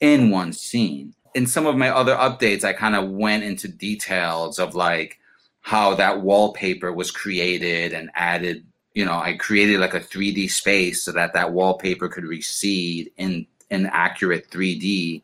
in 0.00 0.30
one 0.30 0.52
scene. 0.52 1.14
In 1.34 1.46
some 1.46 1.66
of 1.66 1.76
my 1.76 1.90
other 1.90 2.16
updates, 2.16 2.64
I 2.64 2.72
kind 2.72 2.96
of 2.96 3.10
went 3.10 3.44
into 3.44 3.68
details 3.68 4.58
of 4.58 4.74
like 4.74 5.18
how 5.60 5.94
that 5.94 6.22
wallpaper 6.22 6.92
was 6.92 7.10
created 7.10 7.92
and 7.92 8.10
added, 8.14 8.64
you 8.94 9.04
know, 9.04 9.18
I 9.18 9.34
created 9.34 9.80
like 9.80 9.94
a 9.94 10.00
3D 10.00 10.50
space 10.50 11.04
so 11.04 11.12
that 11.12 11.34
that 11.34 11.52
wallpaper 11.52 12.08
could 12.08 12.24
recede 12.24 13.10
in 13.16 13.46
in 13.70 13.86
accurate 13.86 14.50
3D. 14.50 15.22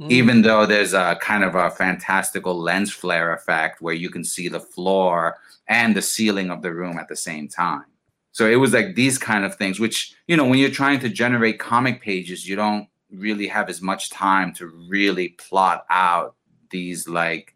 Mm. 0.00 0.10
Even 0.10 0.42
though 0.42 0.64
there's 0.64 0.94
a 0.94 1.18
kind 1.20 1.44
of 1.44 1.54
a 1.54 1.70
fantastical 1.70 2.58
lens 2.58 2.90
flare 2.90 3.34
effect 3.34 3.82
where 3.82 3.94
you 3.94 4.08
can 4.08 4.24
see 4.24 4.48
the 4.48 4.60
floor 4.60 5.36
and 5.68 5.94
the 5.94 6.02
ceiling 6.02 6.50
of 6.50 6.62
the 6.62 6.72
room 6.72 6.98
at 6.98 7.08
the 7.08 7.16
same 7.16 7.48
time. 7.48 7.84
So 8.32 8.46
it 8.48 8.56
was 8.56 8.72
like 8.72 8.94
these 8.94 9.18
kind 9.18 9.44
of 9.44 9.56
things, 9.56 9.78
which, 9.78 10.14
you 10.26 10.36
know, 10.36 10.46
when 10.46 10.58
you're 10.58 10.70
trying 10.70 11.00
to 11.00 11.08
generate 11.08 11.58
comic 11.58 12.00
pages, 12.00 12.48
you 12.48 12.56
don't 12.56 12.88
really 13.10 13.46
have 13.46 13.68
as 13.68 13.82
much 13.82 14.08
time 14.10 14.54
to 14.54 14.68
really 14.88 15.30
plot 15.30 15.84
out 15.90 16.34
these 16.70 17.08
like 17.08 17.54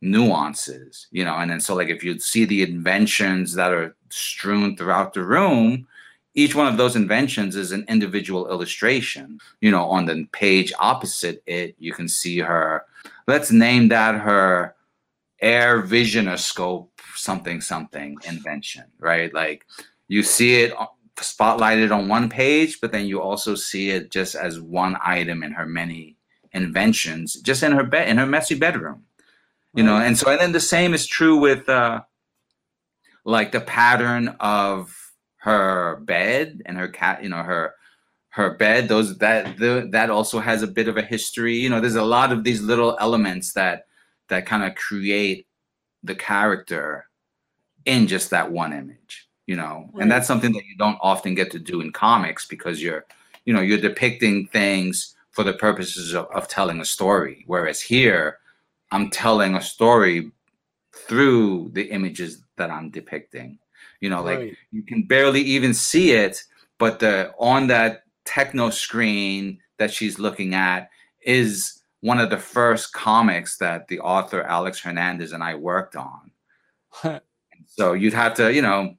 nuances, 0.00 1.08
you 1.10 1.24
know. 1.24 1.34
And 1.34 1.50
then 1.50 1.60
so 1.60 1.74
like 1.74 1.88
if 1.88 2.04
you 2.04 2.18
see 2.18 2.44
the 2.44 2.62
inventions 2.62 3.54
that 3.54 3.72
are 3.72 3.96
strewn 4.10 4.76
throughout 4.76 5.14
the 5.14 5.24
room, 5.24 5.88
each 6.34 6.54
one 6.54 6.66
of 6.66 6.76
those 6.76 6.96
inventions 6.96 7.56
is 7.56 7.72
an 7.72 7.84
individual 7.88 8.48
illustration. 8.48 9.38
You 9.60 9.70
know, 9.70 9.84
on 9.84 10.06
the 10.06 10.26
page 10.32 10.72
opposite 10.78 11.42
it, 11.46 11.76
you 11.78 11.92
can 11.92 12.08
see 12.08 12.38
her. 12.38 12.84
Let's 13.26 13.50
name 13.50 13.88
that 13.88 14.16
her 14.16 14.74
air 15.40 15.82
visionoscope 15.82 16.88
something 17.14 17.60
something 17.60 18.16
invention, 18.26 18.84
right? 18.98 19.32
Like 19.32 19.66
you 20.08 20.22
see 20.22 20.62
it 20.62 20.74
spotlighted 21.16 21.94
on 21.94 22.08
one 22.08 22.28
page, 22.28 22.80
but 22.80 22.92
then 22.92 23.06
you 23.06 23.20
also 23.20 23.54
see 23.54 23.90
it 23.90 24.10
just 24.10 24.34
as 24.34 24.60
one 24.60 24.96
item 25.04 25.42
in 25.42 25.52
her 25.52 25.66
many 25.66 26.16
inventions, 26.52 27.34
just 27.34 27.62
in 27.62 27.72
her 27.72 27.84
bed, 27.84 28.08
in 28.08 28.18
her 28.18 28.26
messy 28.26 28.54
bedroom, 28.54 29.04
you 29.74 29.82
know. 29.82 29.96
And 29.96 30.18
so, 30.18 30.30
and 30.30 30.40
then 30.40 30.52
the 30.52 30.60
same 30.60 30.94
is 30.94 31.06
true 31.06 31.36
with 31.36 31.68
uh, 31.68 32.02
like 33.24 33.52
the 33.52 33.60
pattern 33.60 34.36
of 34.40 35.03
her 35.44 36.00
bed 36.02 36.62
and 36.66 36.76
her 36.76 36.88
cat, 36.88 37.22
you 37.22 37.28
know, 37.28 37.42
her 37.42 37.74
her 38.30 38.54
bed. 38.54 38.88
Those 38.88 39.18
that 39.18 39.58
the, 39.58 39.88
that 39.92 40.10
also 40.10 40.40
has 40.40 40.62
a 40.62 40.66
bit 40.66 40.88
of 40.88 40.96
a 40.96 41.02
history. 41.02 41.56
You 41.56 41.70
know, 41.70 41.80
there's 41.80 41.94
a 41.94 42.02
lot 42.02 42.32
of 42.32 42.44
these 42.44 42.62
little 42.62 42.96
elements 43.00 43.52
that 43.52 43.86
that 44.28 44.46
kind 44.46 44.64
of 44.64 44.74
create 44.74 45.46
the 46.02 46.14
character 46.14 47.06
in 47.84 48.06
just 48.06 48.30
that 48.30 48.50
one 48.50 48.72
image 48.72 49.28
you 49.46 49.56
know 49.56 49.88
right. 49.92 50.02
and 50.02 50.10
that's 50.10 50.26
something 50.26 50.52
that 50.52 50.64
you 50.64 50.76
don't 50.76 50.98
often 51.00 51.34
get 51.34 51.50
to 51.50 51.58
do 51.58 51.80
in 51.80 51.92
comics 51.92 52.46
because 52.46 52.82
you're 52.82 53.04
you 53.44 53.52
know 53.52 53.60
you're 53.60 53.78
depicting 53.78 54.46
things 54.48 55.14
for 55.30 55.44
the 55.44 55.52
purposes 55.52 56.14
of, 56.14 56.26
of 56.26 56.48
telling 56.48 56.80
a 56.80 56.84
story 56.84 57.44
whereas 57.46 57.80
here 57.80 58.38
i'm 58.92 59.10
telling 59.10 59.54
a 59.54 59.62
story 59.62 60.30
through 60.94 61.70
the 61.74 61.84
images 61.90 62.42
that 62.56 62.70
i'm 62.70 62.90
depicting 62.90 63.58
you 64.04 64.10
know 64.10 64.22
right. 64.24 64.38
like 64.38 64.58
you 64.70 64.82
can 64.82 65.02
barely 65.02 65.40
even 65.40 65.72
see 65.72 66.12
it 66.12 66.42
but 66.78 66.98
the 66.98 67.32
on 67.38 67.66
that 67.68 68.04
techno 68.24 68.70
screen 68.70 69.58
that 69.78 69.92
she's 69.92 70.18
looking 70.18 70.54
at 70.54 70.90
is 71.22 71.80
one 72.00 72.20
of 72.20 72.28
the 72.30 72.38
first 72.38 72.92
comics 72.92 73.56
that 73.58 73.88
the 73.88 73.98
author 74.00 74.42
alex 74.42 74.80
hernandez 74.80 75.32
and 75.32 75.42
i 75.42 75.54
worked 75.54 75.96
on 75.96 76.30
so 77.66 77.94
you'd 77.94 78.12
have 78.12 78.34
to 78.34 78.52
you 78.52 78.62
know 78.62 78.94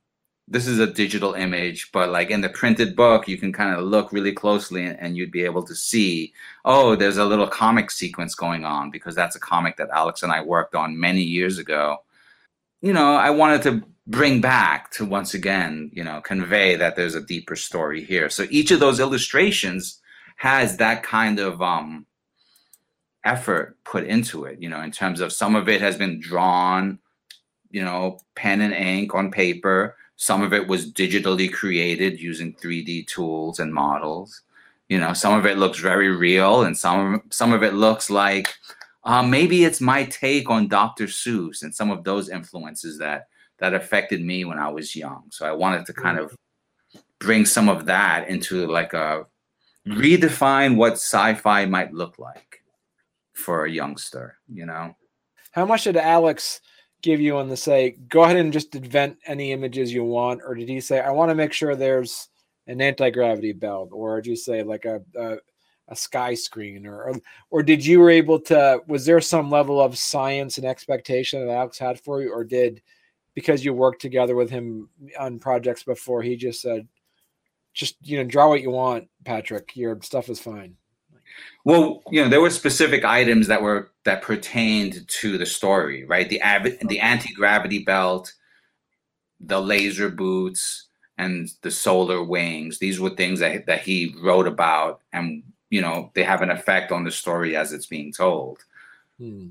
this 0.47 0.67
is 0.67 0.79
a 0.79 0.85
digital 0.85 1.33
image, 1.33 1.91
but 1.91 2.09
like 2.09 2.29
in 2.29 2.41
the 2.41 2.49
printed 2.49 2.95
book, 2.95 3.27
you 3.27 3.37
can 3.37 3.51
kind 3.51 3.75
of 3.75 3.83
look 3.83 4.11
really 4.11 4.31
closely 4.31 4.85
and, 4.85 4.99
and, 4.99 5.17
you'd 5.17 5.31
be 5.31 5.43
able 5.43 5.63
to 5.63 5.75
see, 5.75 6.33
oh, 6.65 6.95
there's 6.95 7.17
a 7.17 7.25
little 7.25 7.47
comic 7.47 7.89
sequence 7.89 8.35
going 8.35 8.63
on 8.63 8.91
because 8.91 9.15
that's 9.15 9.35
a 9.35 9.39
comic 9.39 9.75
that 9.77 9.89
Alex 9.91 10.21
and 10.21 10.31
I 10.31 10.41
worked 10.41 10.75
on 10.75 10.99
many 10.99 11.23
years 11.23 11.57
ago. 11.57 11.97
You 12.81 12.93
know, 12.93 13.15
I 13.15 13.29
wanted 13.31 13.63
to 13.63 13.83
bring 14.07 14.41
back 14.41 14.91
to 14.91 15.05
once 15.05 15.33
again, 15.33 15.89
you 15.93 16.03
know, 16.03 16.21
convey 16.21 16.75
that 16.75 16.95
there's 16.95 17.15
a 17.15 17.21
deeper 17.21 17.55
story 17.55 18.03
here. 18.03 18.29
So 18.29 18.45
each 18.49 18.71
of 18.71 18.79
those 18.79 18.99
illustrations 18.99 19.99
has 20.37 20.77
that 20.77 21.01
kind 21.01 21.39
of 21.39 21.61
um 21.61 22.05
effort 23.23 23.77
put 23.83 24.03
into 24.03 24.45
it, 24.45 24.61
you 24.61 24.69
know, 24.69 24.81
in 24.81 24.91
terms 24.91 25.19
of 25.19 25.33
some 25.33 25.55
of 25.55 25.67
it 25.67 25.81
has 25.81 25.97
been 25.97 26.19
drawn, 26.19 26.99
you 27.71 27.83
know, 27.83 28.19
pen 28.35 28.61
and 28.61 28.73
ink 28.73 29.15
on 29.15 29.31
paper 29.31 29.95
some 30.17 30.41
of 30.41 30.53
it 30.53 30.67
was 30.67 30.91
digitally 30.91 31.51
created 31.51 32.19
using 32.19 32.53
3D 32.53 33.07
tools 33.07 33.59
and 33.59 33.73
models. 33.73 34.41
You 34.89 34.99
know, 34.99 35.13
some 35.13 35.37
of 35.37 35.45
it 35.45 35.57
looks 35.57 35.79
very 35.79 36.09
real, 36.09 36.63
and 36.63 36.77
some 36.77 37.23
some 37.31 37.51
of 37.51 37.63
it 37.63 37.73
looks 37.73 38.09
like 38.09 38.53
uh, 39.05 39.23
maybe 39.23 39.63
it's 39.63 39.81
my 39.81 40.05
take 40.05 40.49
on 40.49 40.67
Dr. 40.67 41.05
Seuss 41.05 41.61
and 41.61 41.73
some 41.73 41.91
of 41.91 42.03
those 42.03 42.29
influences 42.29 42.97
that 42.99 43.27
that 43.59 43.73
affected 43.73 44.21
me 44.21 44.43
when 44.43 44.59
I 44.59 44.67
was 44.67 44.95
young. 44.95 45.23
So 45.31 45.45
I 45.45 45.53
wanted 45.53 45.85
to 45.85 45.93
kind 45.93 46.19
of 46.19 46.35
bring 47.19 47.45
some 47.45 47.69
of 47.69 47.85
that 47.85 48.27
into 48.27 48.67
like 48.67 48.93
a 48.93 49.25
redefine 49.87 50.75
what 50.75 50.93
sci-fi 50.93 51.65
might 51.65 51.93
look 51.93 52.19
like 52.19 52.61
for 53.33 53.63
a 53.63 53.71
youngster. 53.71 54.37
You 54.51 54.65
know, 54.65 54.95
how 55.51 55.65
much 55.65 55.85
did 55.85 55.95
Alex? 55.95 56.59
give 57.05 57.21
you 57.21 57.37
on 57.37 57.47
the 57.47 57.55
say, 57.55 57.95
go 58.09 58.23
ahead 58.23 58.35
and 58.35 58.51
just 58.51 58.73
invent 58.73 59.15
any 59.27 59.51
images 59.51 59.93
you 59.93 60.03
want? 60.03 60.41
Or 60.43 60.55
did 60.55 60.67
he 60.67 60.81
say, 60.81 60.99
I 60.99 61.11
want 61.11 61.29
to 61.29 61.35
make 61.35 61.53
sure 61.53 61.75
there's 61.75 62.29
an 62.65 62.81
anti-gravity 62.81 63.53
belt? 63.53 63.89
Or 63.93 64.19
did 64.19 64.29
you 64.31 64.35
say 64.35 64.63
like 64.63 64.85
a, 64.85 65.01
a, 65.15 65.37
a 65.87 65.95
sky 65.95 66.33
screen? 66.33 66.85
Or, 66.85 67.03
or, 67.03 67.15
or 67.49 67.63
did 67.63 67.85
you 67.85 67.99
were 67.99 68.09
able 68.09 68.39
to, 68.41 68.81
was 68.87 69.05
there 69.05 69.21
some 69.21 69.49
level 69.49 69.81
of 69.81 69.97
science 69.97 70.57
and 70.57 70.65
expectation 70.65 71.45
that 71.45 71.53
Alex 71.53 71.77
had 71.77 71.99
for 71.99 72.21
you? 72.21 72.33
Or 72.33 72.43
did, 72.43 72.81
because 73.33 73.63
you 73.63 73.73
worked 73.73 74.01
together 74.01 74.35
with 74.35 74.49
him 74.49 74.89
on 75.19 75.39
projects 75.39 75.83
before, 75.83 76.21
he 76.21 76.35
just 76.35 76.61
said, 76.61 76.87
just, 77.73 77.97
you 78.01 78.17
know, 78.17 78.23
draw 78.23 78.47
what 78.47 78.61
you 78.61 78.71
want, 78.71 79.09
Patrick, 79.25 79.75
your 79.75 80.01
stuff 80.01 80.29
is 80.29 80.39
fine. 80.39 80.75
Well, 81.65 82.01
you 82.09 82.21
know, 82.21 82.29
there 82.29 82.41
were 82.41 82.49
specific 82.49 83.03
items 83.03 83.47
that 83.47 83.61
were 83.61 83.91
that 84.03 84.21
pertained 84.21 85.07
to 85.07 85.37
the 85.37 85.45
story, 85.45 86.05
right? 86.05 86.29
The 86.29 86.39
the 86.87 86.99
anti 86.99 87.33
gravity 87.33 87.83
belt, 87.83 88.31
the 89.39 89.59
laser 89.59 90.09
boots, 90.09 90.87
and 91.17 91.49
the 91.61 91.71
solar 91.71 92.23
wings. 92.23 92.79
These 92.79 92.99
were 92.99 93.09
things 93.09 93.39
that 93.39 93.65
that 93.65 93.81
he 93.81 94.15
wrote 94.21 94.47
about, 94.47 95.01
and 95.11 95.43
you 95.75 95.81
know, 95.81 96.09
they 96.15 96.23
have 96.23 96.41
an 96.41 96.51
effect 96.51 96.93
on 96.93 97.03
the 97.03 97.11
story 97.11 97.57
as 97.57 97.73
it's 97.73 97.85
being 97.85 98.13
told. 98.13 98.63
Hmm. 99.19 99.47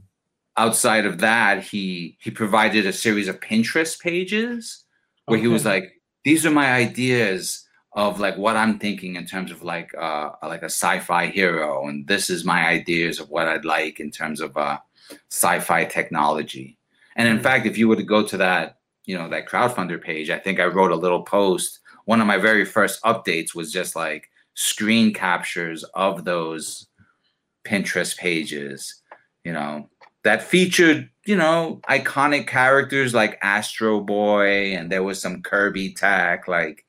Outside 0.56 1.04
of 1.04 1.18
that, 1.18 1.62
he 1.62 2.16
he 2.24 2.30
provided 2.30 2.86
a 2.86 2.92
series 2.92 3.28
of 3.28 3.40
Pinterest 3.40 4.00
pages 4.00 4.84
where 5.26 5.38
okay. 5.38 5.46
he 5.46 5.52
was 5.52 5.64
like, 5.64 6.00
"These 6.24 6.46
are 6.46 6.60
my 6.62 6.72
ideas." 6.86 7.60
of 7.96 8.18
like 8.18 8.36
what 8.36 8.56
I'm 8.56 8.80
thinking 8.80 9.14
in 9.14 9.24
terms 9.24 9.52
of 9.52 9.62
like 9.62 9.90
uh 10.06 10.30
like 10.42 10.62
a 10.62 10.74
sci-fi 10.80 11.28
hero, 11.28 11.86
and 11.88 12.08
this 12.08 12.28
is 12.28 12.44
my 12.44 12.66
ideas 12.78 13.20
of 13.20 13.30
what 13.30 13.46
I'd 13.46 13.64
like 13.64 14.00
in 14.00 14.10
terms 14.10 14.40
of 14.40 14.56
uh 14.56 14.78
sci-fi 15.30 15.84
technology. 15.84 16.76
And 17.14 17.28
in 17.28 17.38
mm. 17.38 17.42
fact, 17.46 17.66
if 17.66 17.78
you 17.78 17.86
were 17.86 18.00
to 18.02 18.14
go 18.16 18.20
to 18.26 18.36
that, 18.38 18.78
you 19.04 19.16
know, 19.16 19.28
that 19.28 19.48
Crowdfundr 19.48 20.02
page, 20.02 20.28
I 20.28 20.40
think 20.40 20.58
I 20.58 20.74
wrote 20.74 20.90
a 20.90 21.04
little 21.04 21.22
post. 21.22 21.78
One 22.12 22.20
of 22.20 22.26
my 22.26 22.38
very 22.48 22.64
first 22.64 23.02
updates 23.04 23.54
was 23.54 23.72
just 23.78 23.94
like 23.94 24.28
screen 24.54 25.12
captures 25.12 25.84
of 25.94 26.24
those 26.24 26.86
Pinterest 27.66 28.16
pages, 28.16 29.02
you 29.44 29.52
know, 29.52 29.88
that 30.22 30.42
featured, 30.42 31.10
you 31.26 31.36
know, 31.36 31.80
iconic 31.88 32.46
characters 32.46 33.14
like 33.14 33.38
Astro 33.42 34.00
Boy 34.00 34.74
and 34.74 34.90
there 34.90 35.02
was 35.02 35.20
some 35.20 35.42
Kirby 35.42 35.94
tech. 35.94 36.48
Like 36.48 36.84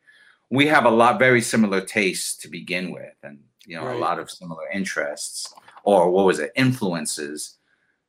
we 0.50 0.68
have 0.68 0.86
a 0.86 0.90
lot 0.90 1.20
very 1.20 1.42
similar 1.42 1.82
tastes 1.82 2.38
to 2.38 2.48
begin 2.48 2.92
with 2.92 3.16
and 3.24 3.40
you 3.66 3.76
know, 3.76 3.86
right. 3.86 3.96
a 3.96 4.00
lot 4.00 4.20
of 4.20 4.30
similar 4.30 4.70
interests 4.72 5.52
or 5.84 6.12
what 6.12 6.26
was 6.26 6.40
it, 6.40 6.52
influences. 6.56 7.58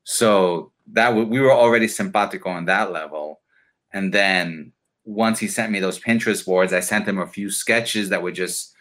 So 0.04 0.72
that 0.92 1.08
w- 1.08 1.26
we 1.26 1.40
were 1.40 1.52
already 1.52 1.88
simpatico 1.88 2.50
on 2.50 2.66
that 2.66 2.92
level. 2.92 3.40
And 3.92 4.12
then 4.12 4.72
once 5.04 5.38
he 5.38 5.48
sent 5.48 5.72
me 5.72 5.80
those 5.80 5.98
Pinterest 5.98 6.44
boards, 6.44 6.72
I 6.72 6.80
sent 6.80 7.08
him 7.08 7.18
a 7.18 7.26
few 7.26 7.50
sketches 7.50 8.10
that 8.10 8.22
were 8.22 8.32
just 8.32 8.75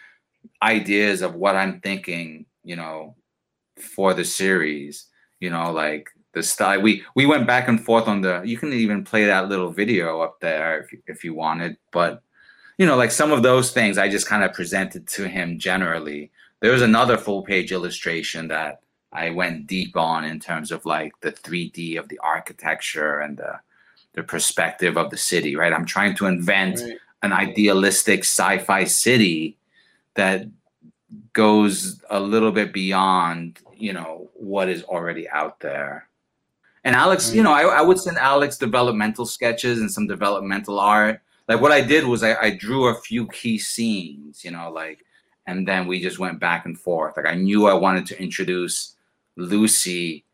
ideas 0.62 1.22
of 1.22 1.36
what 1.36 1.56
I'm 1.56 1.80
thinking, 1.82 2.46
you 2.64 2.76
know, 2.76 3.16
for 3.78 4.14
the 4.14 4.26
series. 4.26 5.08
You 5.40 5.50
know, 5.50 5.72
like 5.72 6.10
the 6.34 6.44
style. 6.44 6.82
We 6.82 7.04
we 7.16 7.26
went 7.26 7.48
back 7.48 7.68
and 7.68 7.84
forth 7.84 8.08
on 8.08 8.22
the. 8.22 8.42
You 8.46 8.58
can 8.58 8.72
even 8.74 9.04
play 9.04 9.26
that 9.26 9.50
little 9.50 9.72
video 9.72 10.22
up 10.22 10.40
there 10.40 10.82
if 10.82 11.00
if 11.08 11.24
you 11.24 11.34
wanted, 11.34 11.78
but 11.92 12.22
you 12.78 12.86
know, 12.86 12.96
like 12.96 13.12
some 13.12 13.32
of 13.32 13.42
those 13.42 13.72
things 13.72 13.98
I 13.98 14.10
just 14.10 14.28
kind 14.28 14.44
of 14.44 14.54
presented 14.54 15.08
to 15.10 15.28
him 15.28 15.58
generally. 15.58 16.32
There 16.62 16.72
was 16.72 16.82
another 16.82 17.18
full 17.18 17.44
page 17.44 17.72
illustration 17.72 18.48
that 18.50 18.82
I 19.12 19.30
went 19.30 19.68
deep 19.68 19.96
on 19.96 20.26
in 20.26 20.40
terms 20.40 20.72
of 20.72 20.86
like 20.86 21.14
the 21.22 21.32
3D 21.32 21.98
of 21.98 22.10
the 22.10 22.20
architecture 22.20 23.20
and 23.20 23.38
the 23.38 23.60
the 24.14 24.24
perspective 24.24 24.98
of 24.98 25.10
the 25.10 25.18
city, 25.18 25.56
right? 25.56 25.74
I'm 25.74 25.86
trying 25.86 26.16
to 26.16 26.26
invent 26.26 26.80
right. 26.80 26.98
an 27.22 27.34
idealistic 27.34 28.22
sci-fi 28.22 28.86
city 28.86 29.58
that 30.16 30.48
goes 31.34 32.02
a 32.10 32.20
little 32.20 32.52
bit 32.52 32.74
beyond, 32.74 33.60
you 33.76 33.94
know, 33.94 34.30
what 34.34 34.70
is 34.70 34.84
already 34.84 35.30
out 35.30 35.60
there. 35.60 36.10
And 36.84 36.96
Alex, 36.96 37.34
you 37.34 37.44
know, 37.44 37.52
I, 37.52 37.64
I 37.64 37.82
would 37.82 38.00
send 38.00 38.18
Alex 38.18 38.58
developmental 38.58 39.26
sketches 39.26 39.80
and 39.80 39.92
some 39.92 40.08
developmental 40.08 40.80
art. 40.80 41.22
Like 41.48 41.62
what 41.62 41.72
I 41.72 41.82
did 41.82 42.06
was 42.06 42.24
I, 42.24 42.36
I 42.36 42.56
drew 42.56 42.88
a 42.88 42.96
few 43.02 43.28
key 43.28 43.58
scenes, 43.58 44.44
you 44.44 44.52
know, 44.52 44.72
like, 44.72 45.06
and 45.48 45.68
then 45.68 45.88
we 45.88 46.02
just 46.02 46.20
went 46.20 46.40
back 46.40 46.66
and 46.66 46.78
forth. 46.78 47.18
Like 47.18 47.28
I 47.28 47.36
knew 47.36 47.68
I 47.68 47.74
wanted 47.74 48.06
to 48.08 48.22
introduce 48.22 48.96
Lucy 49.36 50.26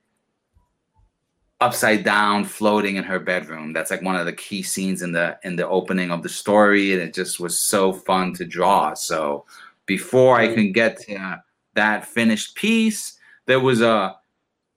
upside 1.62 2.04
down 2.04 2.44
floating 2.44 2.96
in 2.96 3.04
her 3.04 3.20
bedroom 3.20 3.72
that's 3.72 3.91
like 3.91 4.02
one 4.02 4.15
of 4.15 4.26
the 4.26 4.34
key 4.34 4.63
scenes 4.63 5.04
in 5.04 5.12
the 5.12 5.38
in 5.44 5.56
the 5.56 5.67
opening 5.67 6.10
of 6.10 6.24
the 6.24 6.30
story 6.30 6.91
and 6.91 7.00
it 7.00 7.13
just 7.13 7.39
was 7.39 7.56
so 7.56 7.94
fun 7.94 8.34
to 8.34 8.44
draw 8.44 8.96
so 8.96 9.46
before 9.95 10.34
i 10.43 10.47
can 10.56 10.71
get 10.71 10.91
to 10.99 11.13
that 11.73 12.06
finished 12.06 12.56
piece 12.56 13.17
there 13.45 13.60
was 13.60 13.82
a 13.82 14.15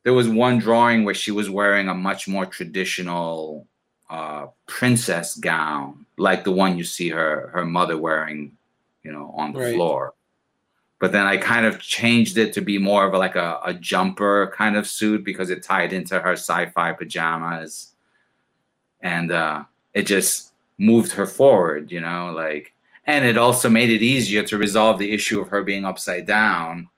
there 0.05 0.13
was 0.21 0.29
one 0.29 0.59
drawing 0.59 1.05
where 1.05 1.21
she 1.23 1.31
was 1.31 1.49
wearing 1.49 1.89
a 1.89 1.95
much 1.95 2.29
more 2.29 2.47
traditional 2.47 3.67
uh, 4.11 4.47
princess 4.67 5.37
gown 5.37 6.05
like 6.19 6.45
the 6.45 6.53
one 6.53 6.77
you 6.79 6.85
see 6.85 7.09
her 7.09 7.51
her 7.55 7.65
mother 7.65 7.97
wearing 7.97 8.53
you 9.05 9.13
know 9.13 9.33
on 9.37 9.53
the 9.53 9.61
right. 9.61 9.75
floor. 9.75 10.15
But 10.99 11.13
then 11.13 11.27
I 11.27 11.37
kind 11.37 11.67
of 11.67 11.81
changed 11.81 12.39
it 12.39 12.53
to 12.55 12.63
be 12.63 12.79
more 12.79 13.05
of 13.07 13.13
a, 13.13 13.19
like 13.19 13.37
a, 13.37 13.61
a 13.65 13.75
jumper 13.75 14.53
kind 14.57 14.75
of 14.77 14.87
suit 14.87 15.23
because 15.23 15.51
it 15.51 15.63
tied 15.63 15.93
into 15.93 16.19
her 16.19 16.33
sci-fi 16.33 16.93
pajamas, 16.93 17.93
and 19.01 19.31
uh, 19.31 19.65
it 19.93 20.05
just 20.07 20.53
moved 20.79 21.13
her 21.13 21.27
forward, 21.27 21.93
you 21.93 22.01
know, 22.01 22.33
like, 22.35 22.74
and 23.07 23.25
it 23.25 23.37
also 23.37 23.69
made 23.69 23.91
it 23.91 24.03
easier 24.03 24.43
to 24.45 24.59
resolve 24.59 24.99
the 24.99 25.13
issue 25.13 25.41
of 25.41 25.49
her 25.49 25.63
being 25.63 25.85
upside 25.85 26.27
down, 26.27 26.89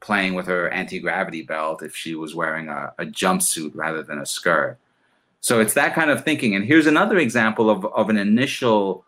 playing 0.00 0.34
with 0.34 0.46
her 0.46 0.68
anti-gravity 0.70 1.42
belt 1.42 1.82
if 1.82 1.94
she 1.94 2.14
was 2.14 2.34
wearing 2.34 2.68
a, 2.68 2.92
a 2.98 3.04
jumpsuit 3.04 3.72
rather 3.74 4.02
than 4.02 4.18
a 4.18 4.26
skirt. 4.26 4.78
So 5.40 5.60
it's 5.60 5.74
that 5.74 5.94
kind 5.94 6.10
of 6.10 6.24
thinking. 6.24 6.54
And 6.54 6.64
here's 6.64 6.86
another 6.86 7.18
example 7.18 7.70
of, 7.70 7.84
of 7.86 8.10
an 8.10 8.16
initial 8.16 9.04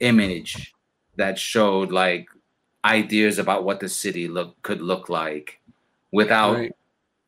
image 0.00 0.74
that 1.16 1.38
showed 1.38 1.90
like 1.90 2.28
ideas 2.84 3.38
about 3.38 3.64
what 3.64 3.80
the 3.80 3.88
city 3.88 4.28
look 4.28 4.60
could 4.62 4.82
look 4.82 5.08
like 5.08 5.60
without 6.10 6.56
right. 6.56 6.76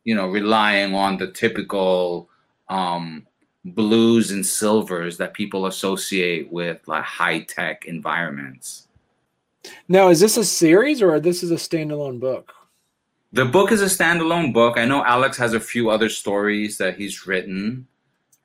you 0.02 0.14
know 0.14 0.26
relying 0.26 0.94
on 0.94 1.16
the 1.16 1.30
typical 1.30 2.28
um, 2.68 3.26
blues 3.64 4.30
and 4.30 4.44
silvers 4.44 5.16
that 5.16 5.34
people 5.34 5.66
associate 5.66 6.52
with 6.52 6.86
like 6.86 7.04
high 7.04 7.40
tech 7.40 7.86
environments. 7.86 8.88
Now, 9.88 10.08
is 10.08 10.20
this 10.20 10.36
a 10.36 10.44
series 10.44 11.00
or 11.00 11.18
this 11.18 11.42
is 11.42 11.50
a 11.50 11.56
standalone 11.56 12.20
book? 12.20 12.52
The 13.32 13.44
book 13.44 13.72
is 13.72 13.82
a 13.82 13.86
standalone 13.86 14.52
book. 14.52 14.76
I 14.76 14.84
know 14.84 15.04
Alex 15.04 15.36
has 15.38 15.54
a 15.54 15.60
few 15.60 15.90
other 15.90 16.08
stories 16.08 16.78
that 16.78 16.96
he's 16.96 17.26
written, 17.26 17.86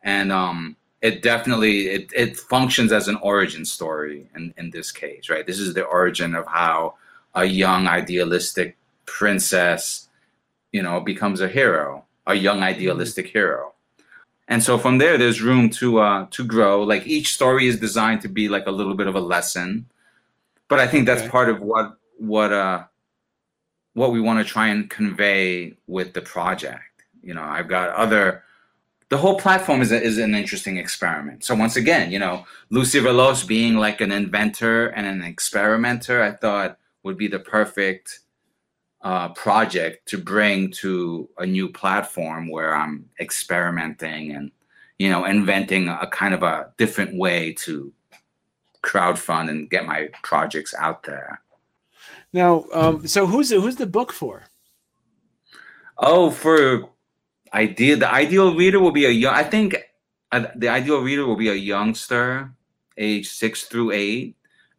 and 0.03 0.32
um, 0.32 0.77
it 1.01 1.21
definitely 1.21 1.88
it, 1.88 2.12
it 2.15 2.38
functions 2.38 2.91
as 2.91 3.08
an 3.08 3.15
origin 3.21 3.65
story 3.65 4.29
in, 4.36 4.53
in 4.58 4.69
this 4.69 4.91
case 4.91 5.29
right 5.29 5.47
this 5.47 5.60
is 5.60 5.73
the 5.73 5.84
origin 5.84 6.36
of 6.36 6.45
how 6.47 6.95
a 7.36 7.45
young 7.45 7.88
idealistic 7.88 8.77
princess 9.05 10.10
you 10.71 10.82
know 10.82 10.99
becomes 10.99 11.41
a 11.41 11.47
hero 11.47 12.03
a 12.27 12.36
young 12.36 12.63
idealistic 12.63 13.27
hero 13.27 13.73
and 14.50 14.62
so 14.62 14.78
from 14.78 14.98
there 14.98 15.18
there's 15.18 15.42
room 15.42 15.70
to 15.70 16.00
uh 16.00 16.26
to 16.32 16.44
grow 16.44 16.84
like 16.84 17.08
each 17.08 17.34
story 17.34 17.68
is 17.68 17.80
designed 17.80 18.20
to 18.22 18.28
be 18.28 18.50
like 18.50 18.68
a 18.68 18.72
little 18.72 18.96
bit 18.96 19.08
of 19.08 19.16
a 19.16 19.22
lesson 19.22 19.86
but 20.68 20.80
i 20.80 20.88
think 20.88 21.06
that's 21.06 21.22
okay. 21.22 21.30
part 21.30 21.50
of 21.50 21.62
what 21.62 21.98
what 22.18 22.52
uh 22.52 22.84
what 23.94 24.12
we 24.12 24.20
want 24.20 24.46
to 24.46 24.54
try 24.54 24.68
and 24.68 24.90
convey 24.90 25.74
with 25.88 26.14
the 26.14 26.22
project 26.22 27.06
you 27.24 27.34
know 27.34 27.44
i've 27.44 27.70
got 27.70 27.90
other 27.92 28.44
the 29.10 29.18
whole 29.18 29.40
platform 29.40 29.82
is, 29.82 29.92
a, 29.92 30.02
is 30.02 30.18
an 30.20 30.36
interesting 30.36 30.78
experiment. 30.78 31.44
So 31.44 31.56
once 31.56 31.76
again, 31.76 32.12
you 32.12 32.20
know, 32.20 32.46
Lucy 32.70 33.00
Veloz 33.00 33.46
being 33.46 33.76
like 33.76 34.02
an 34.02 34.12
inventor 34.12 34.88
and 34.90 35.06
an 35.08 35.24
experimenter, 35.24 36.22
I 36.22 36.32
thought 36.32 36.78
would 37.04 37.18
be 37.18 37.28
the 37.28 37.40
perfect 37.40 38.20
uh, 39.02 39.30
project 39.30 40.08
to 40.10 40.18
bring 40.18 40.72
to 40.72 41.30
a 41.38 41.46
new 41.46 41.70
platform 41.70 42.50
where 42.50 42.76
I'm 42.76 43.10
experimenting 43.20 44.32
and 44.32 44.52
you 44.98 45.10
know 45.10 45.26
inventing 45.26 45.88
a, 45.88 46.08
kind 46.08 46.34
of 46.34 46.44
a 46.44 46.72
different 46.78 47.16
way 47.18 47.54
to 47.60 47.94
crowdfund 48.84 49.50
and 49.50 49.70
get 49.70 49.86
my 49.86 50.10
projects 50.24 50.74
out 50.78 51.04
there. 51.04 51.42
Now, 52.32 52.66
um, 52.74 53.08
so 53.08 53.26
who's 53.26 53.50
the, 53.50 53.60
who's 53.60 53.78
the 53.78 53.88
book 53.88 54.14
for? 54.14 54.44
Oh, 55.98 56.30
for 56.30 56.90
idea 57.54 57.96
the 57.96 58.12
ideal 58.12 58.56
reader 58.56 58.80
will 58.80 58.92
be 58.92 59.06
a 59.06 59.10
young 59.10 59.34
i 59.34 59.44
think 59.44 59.76
uh, 60.32 60.46
the 60.56 60.68
ideal 60.68 61.02
reader 61.02 61.26
will 61.26 61.36
be 61.36 61.50
a 61.50 61.56
youngster 61.56 62.52
age 62.98 63.28
six 63.28 63.64
through 63.64 63.92
eight 63.92 64.36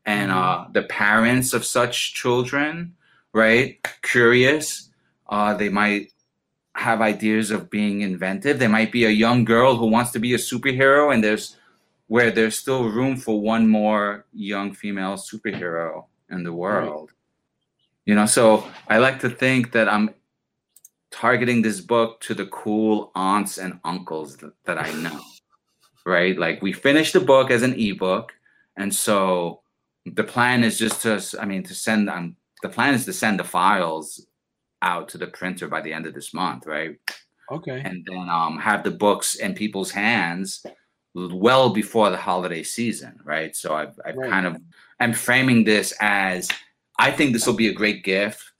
and 0.06 0.30
mm-hmm. 0.30 0.38
uh, 0.38 0.68
the 0.72 0.82
parents 0.82 1.52
of 1.52 1.64
such 1.64 2.14
children 2.14 2.94
right 3.32 3.78
curious 4.02 4.90
uh, 5.28 5.54
they 5.54 5.68
might 5.68 6.12
have 6.74 7.00
ideas 7.00 7.50
of 7.50 7.70
being 7.70 8.00
inventive 8.00 8.58
there 8.58 8.68
might 8.68 8.92
be 8.92 9.04
a 9.04 9.10
young 9.10 9.44
girl 9.44 9.76
who 9.76 9.86
wants 9.86 10.10
to 10.10 10.18
be 10.18 10.34
a 10.34 10.38
superhero 10.38 11.12
and 11.12 11.22
there's 11.22 11.56
where 12.06 12.30
there's 12.30 12.58
still 12.58 12.88
room 12.88 13.16
for 13.16 13.40
one 13.40 13.68
more 13.68 14.24
young 14.32 14.72
female 14.72 15.14
superhero 15.14 16.04
in 16.30 16.42
the 16.42 16.52
world 16.52 17.10
right. 17.10 17.16
you 18.06 18.14
know 18.14 18.26
so 18.26 18.66
i 18.88 18.98
like 18.98 19.20
to 19.20 19.28
think 19.28 19.72
that 19.72 19.88
i'm 19.88 20.14
targeting 21.10 21.62
this 21.62 21.80
book 21.80 22.20
to 22.20 22.34
the 22.34 22.46
cool 22.46 23.10
aunts 23.14 23.58
and 23.58 23.80
uncles 23.84 24.36
that, 24.38 24.52
that 24.64 24.78
I 24.78 24.90
know, 24.92 25.20
right? 26.06 26.38
Like 26.38 26.62
we 26.62 26.72
finished 26.72 27.12
the 27.12 27.20
book 27.20 27.50
as 27.50 27.62
an 27.62 27.78
ebook, 27.78 28.32
and 28.76 28.94
so 28.94 29.60
the 30.06 30.24
plan 30.24 30.64
is 30.64 30.78
just 30.78 31.02
to, 31.02 31.22
I 31.40 31.44
mean, 31.44 31.62
to 31.64 31.74
send. 31.74 32.08
Um, 32.08 32.36
the 32.62 32.68
plan 32.68 32.94
is 32.94 33.04
to 33.06 33.12
send 33.12 33.38
the 33.38 33.44
files 33.44 34.26
out 34.82 35.08
to 35.10 35.18
the 35.18 35.26
printer 35.26 35.68
by 35.68 35.80
the 35.80 35.92
end 35.92 36.06
of 36.06 36.14
this 36.14 36.32
month, 36.32 36.66
right? 36.66 36.96
Okay. 37.50 37.82
And 37.84 38.06
then 38.08 38.28
um, 38.28 38.58
have 38.58 38.84
the 38.84 38.90
books 38.90 39.34
in 39.34 39.54
people's 39.54 39.90
hands 39.90 40.64
well 41.14 41.70
before 41.70 42.10
the 42.10 42.16
holiday 42.16 42.62
season, 42.62 43.18
right? 43.24 43.54
So 43.56 43.74
I've, 43.74 43.98
I've 44.04 44.16
right. 44.16 44.30
kind 44.30 44.46
of 44.46 44.56
I'm 45.00 45.12
framing 45.12 45.64
this 45.64 45.92
as 46.00 46.48
I 46.98 47.10
think 47.10 47.32
this 47.32 47.46
will 47.46 47.54
be 47.54 47.68
a 47.68 47.74
great 47.74 48.04
gift 48.04 48.50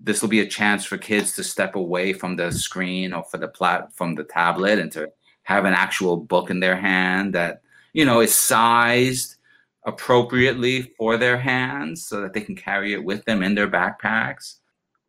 this 0.00 0.22
will 0.22 0.28
be 0.28 0.40
a 0.40 0.46
chance 0.46 0.84
for 0.84 0.96
kids 0.96 1.34
to 1.34 1.44
step 1.44 1.76
away 1.76 2.12
from 2.12 2.34
the 2.34 2.50
screen 2.50 3.12
or 3.12 3.22
for 3.24 3.36
the 3.36 3.48
plat 3.48 3.92
from 3.94 4.14
the 4.14 4.24
tablet 4.24 4.78
and 4.78 4.90
to 4.92 5.10
have 5.42 5.66
an 5.66 5.74
actual 5.74 6.16
book 6.16 6.50
in 6.50 6.60
their 6.60 6.76
hand 6.76 7.34
that 7.34 7.60
you 7.92 8.04
know 8.04 8.20
is 8.20 8.34
sized 8.34 9.36
appropriately 9.84 10.82
for 10.96 11.16
their 11.16 11.38
hands 11.38 12.06
so 12.06 12.20
that 12.20 12.32
they 12.32 12.40
can 12.40 12.56
carry 12.56 12.92
it 12.92 13.02
with 13.02 13.24
them 13.24 13.42
in 13.42 13.54
their 13.54 13.68
backpacks 13.68 14.56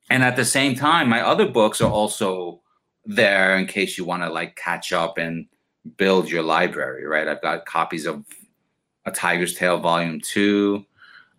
and 0.10 0.24
at 0.24 0.36
the 0.36 0.46
same 0.46 0.76
time 0.76 1.10
my 1.10 1.22
other 1.22 1.48
books 1.48 1.82
are 1.82 1.92
also 1.92 2.62
there 3.06 3.58
in 3.58 3.66
case 3.66 3.98
you 3.98 4.06
want 4.06 4.24
to 4.24 4.30
like 4.30 4.56
catch 4.56 4.94
up 4.94 5.18
and 5.18 5.46
build 5.98 6.30
your 6.30 6.44
library 6.44 7.06
right 7.06 7.28
i've 7.28 7.42
got 7.42 7.66
copies 7.66 8.06
of 8.06 8.24
a 9.06 9.12
tiger's 9.12 9.56
tale 9.56 9.80
volume 9.80 10.22
2 10.22 10.86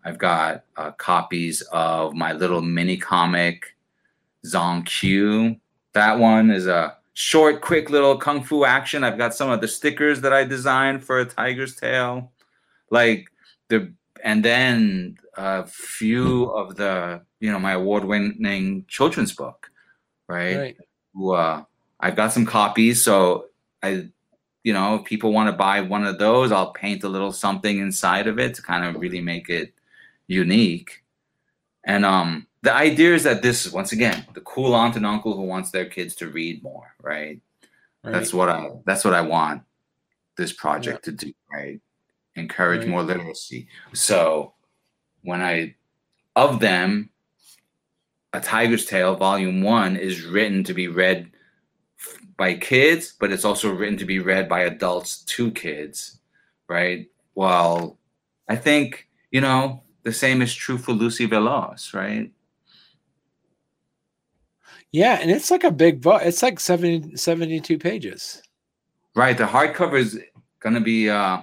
I've 0.04 0.18
got 0.18 0.64
uh, 0.76 0.90
copies 0.92 1.62
of 1.72 2.14
my 2.14 2.32
little 2.32 2.60
mini 2.60 2.96
comic 2.96 3.76
Zong 4.46 4.84
Q. 4.84 5.56
That 5.92 6.18
one 6.18 6.50
is 6.50 6.66
a 6.66 6.96
short, 7.14 7.60
quick 7.60 7.90
little 7.90 8.16
kung 8.16 8.42
fu 8.42 8.64
action. 8.64 9.04
I've 9.04 9.18
got 9.18 9.34
some 9.34 9.50
of 9.50 9.60
the 9.60 9.68
stickers 9.68 10.20
that 10.22 10.32
I 10.32 10.44
designed 10.44 11.04
for 11.04 11.20
a 11.20 11.24
tiger's 11.24 11.76
tale, 11.76 12.32
like 12.92 13.26
the, 13.68 13.92
and 14.22 14.44
then 14.44 15.16
a 15.36 15.66
few 15.66 16.44
of 16.50 16.76
the, 16.76 17.22
you 17.40 17.50
know, 17.50 17.58
my 17.58 17.72
award-winning 17.72 18.84
children's 18.86 19.32
book, 19.32 19.70
right? 20.28 20.56
right. 20.56 20.76
Who, 21.14 21.32
uh, 21.32 21.64
I've 21.98 22.16
got 22.16 22.32
some 22.32 22.46
copies, 22.46 23.02
so 23.02 23.46
I, 23.82 24.08
you 24.62 24.72
know, 24.72 24.96
if 24.96 25.04
people 25.04 25.32
want 25.32 25.48
to 25.48 25.56
buy 25.56 25.80
one 25.80 26.04
of 26.04 26.18
those, 26.18 26.52
I'll 26.52 26.72
paint 26.72 27.02
a 27.02 27.08
little 27.08 27.32
something 27.32 27.78
inside 27.78 28.26
of 28.26 28.38
it 28.38 28.54
to 28.54 28.62
kind 28.62 28.84
of 28.84 29.00
really 29.00 29.20
make 29.20 29.48
it 29.48 29.72
unique. 30.26 31.02
And 31.84 32.04
um, 32.04 32.46
the 32.62 32.72
idea 32.72 33.14
is 33.14 33.24
that 33.24 33.42
this 33.42 33.66
is 33.66 33.72
once 33.72 33.92
again 33.92 34.26
the 34.34 34.40
cool 34.42 34.74
aunt 34.74 34.96
and 34.96 35.06
uncle 35.06 35.34
who 35.36 35.42
wants 35.42 35.70
their 35.70 35.86
kids 35.86 36.14
to 36.16 36.28
read 36.28 36.62
more, 36.62 36.94
right? 37.00 37.40
right. 38.04 38.12
That's 38.12 38.32
what 38.32 38.48
I 38.48 38.70
that's 38.84 39.04
what 39.04 39.14
I 39.14 39.22
want 39.22 39.62
this 40.36 40.52
project 40.52 41.06
yeah. 41.06 41.10
to 41.10 41.26
do, 41.26 41.32
right? 41.52 41.80
Encourage 42.36 42.80
right. 42.80 42.88
more 42.88 43.02
literacy. 43.02 43.68
So 43.92 44.54
when 45.22 45.42
I 45.42 45.74
of 46.34 46.60
them, 46.60 47.10
A 48.32 48.40
Tiger's 48.40 48.86
Tale 48.86 49.16
Volume 49.16 49.62
One 49.62 49.96
is 49.96 50.24
written 50.24 50.64
to 50.64 50.74
be 50.74 50.88
read 50.88 51.30
by 52.36 52.54
kids, 52.54 53.14
but 53.18 53.30
it's 53.30 53.44
also 53.44 53.72
written 53.72 53.98
to 53.98 54.04
be 54.04 54.18
read 54.18 54.48
by 54.48 54.60
adults 54.62 55.18
to 55.24 55.50
kids, 55.50 56.18
right? 56.68 57.06
Well, 57.34 57.98
I 58.48 58.56
think, 58.56 59.08
you 59.30 59.40
know, 59.40 59.82
the 60.02 60.12
same 60.12 60.42
is 60.42 60.54
true 60.54 60.78
for 60.78 60.92
Lucy 60.92 61.28
Veloz, 61.28 61.94
right? 61.94 62.32
Yeah, 64.90 65.18
and 65.20 65.30
it's 65.30 65.50
like 65.50 65.64
a 65.64 65.70
big 65.70 66.02
book. 66.02 66.22
It's 66.22 66.42
like 66.42 66.60
70, 66.60 67.16
72 67.16 67.78
pages. 67.78 68.42
Right. 69.14 69.36
The 69.36 69.44
hardcover 69.44 69.98
is 69.98 70.20
going 70.60 70.74
to 70.74 70.80
be 70.80 71.08
uh 71.08 71.42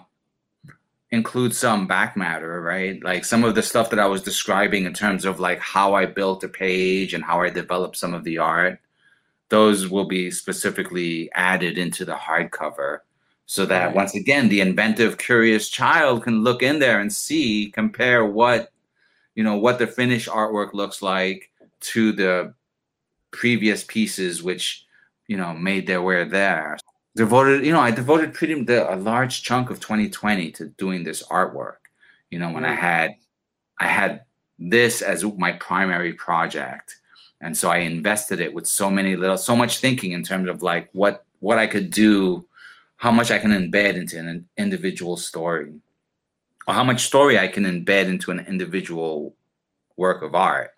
include 1.12 1.56
some 1.56 1.88
back 1.88 2.16
matter, 2.16 2.62
right? 2.62 3.04
Like 3.04 3.26
some 3.26 3.44
of 3.44 3.56
the 3.56 3.64
stuff 3.64 3.90
that 3.90 4.00
I 4.00 4.06
was 4.06 4.22
describing 4.22 4.86
in 4.86 4.94
terms 4.94 5.26
of 5.26 5.40
like 5.40 5.60
how 5.60 5.96
I 5.96 6.06
built 6.06 6.44
a 6.44 6.50
page 6.50 7.14
and 7.14 7.24
how 7.24 7.42
I 7.42 7.50
developed 7.50 7.98
some 7.98 8.14
of 8.14 8.24
the 8.24 8.38
art. 8.38 8.80
Those 9.50 9.88
will 9.88 10.06
be 10.06 10.30
specifically 10.30 11.32
added 11.34 11.78
into 11.78 12.06
the 12.06 12.14
hardcover 12.14 13.00
so 13.50 13.66
that 13.66 13.88
right. 13.88 13.96
once 13.96 14.14
again 14.14 14.48
the 14.48 14.62
inventive 14.62 15.18
curious 15.18 15.70
child 15.70 16.22
can 16.22 16.44
look 16.44 16.62
in 16.62 16.78
there 16.78 17.00
and 17.00 17.12
see 17.12 17.72
compare 17.74 18.24
what 18.24 18.72
you 19.34 19.44
know 19.44 19.58
what 19.58 19.80
the 19.80 19.88
finished 19.88 20.30
artwork 20.30 20.74
looks 20.74 21.02
like 21.02 21.50
to 21.80 22.12
the 22.12 22.54
previous 23.32 23.84
pieces 23.86 24.44
which 24.44 24.86
you 25.26 25.36
know 25.36 25.52
made 25.52 25.88
their 25.88 26.04
way 26.04 26.24
there 26.26 26.78
devoted 27.16 27.66
you 27.66 27.72
know 27.72 27.80
i 27.80 27.92
devoted 27.92 28.34
pretty 28.34 28.62
the, 28.64 28.94
a 28.94 28.96
large 28.96 29.44
chunk 29.44 29.70
of 29.70 29.80
2020 29.80 30.52
to 30.52 30.66
doing 30.78 31.04
this 31.04 31.24
artwork. 31.24 31.78
You 32.30 32.40
know 32.40 32.52
when 32.52 32.66
i 32.66 32.74
had 32.74 33.16
i 33.80 33.88
had 33.88 34.22
this 34.58 35.02
as 35.02 35.24
my 35.24 35.54
primary 35.54 36.14
project 36.14 36.96
and 37.42 37.58
so 37.58 37.70
i 37.70 37.78
invested 37.78 38.40
it 38.40 38.54
with 38.54 38.68
so 38.68 38.92
many 38.92 39.16
little 39.16 39.38
so 39.38 39.56
much 39.56 39.80
thinking 39.80 40.12
in 40.12 40.24
terms 40.24 40.50
of 40.50 40.62
like 40.62 40.90
what 40.94 41.26
what 41.40 41.58
i 41.58 41.66
could 41.66 41.90
do 41.90 42.46
how 42.98 43.12
much 43.12 43.32
i 43.32 43.40
can 43.40 43.52
embed 43.52 43.96
into 43.96 44.20
an 44.20 44.48
individual 44.58 45.18
story 45.18 45.74
or 46.68 46.74
how 46.74 46.84
much 46.84 47.06
story 47.06 47.40
i 47.40 47.48
can 47.48 47.64
embed 47.64 48.06
into 48.06 48.30
an 48.32 48.42
individual 48.48 49.34
work 50.00 50.24
of 50.24 50.34
art. 50.34 50.72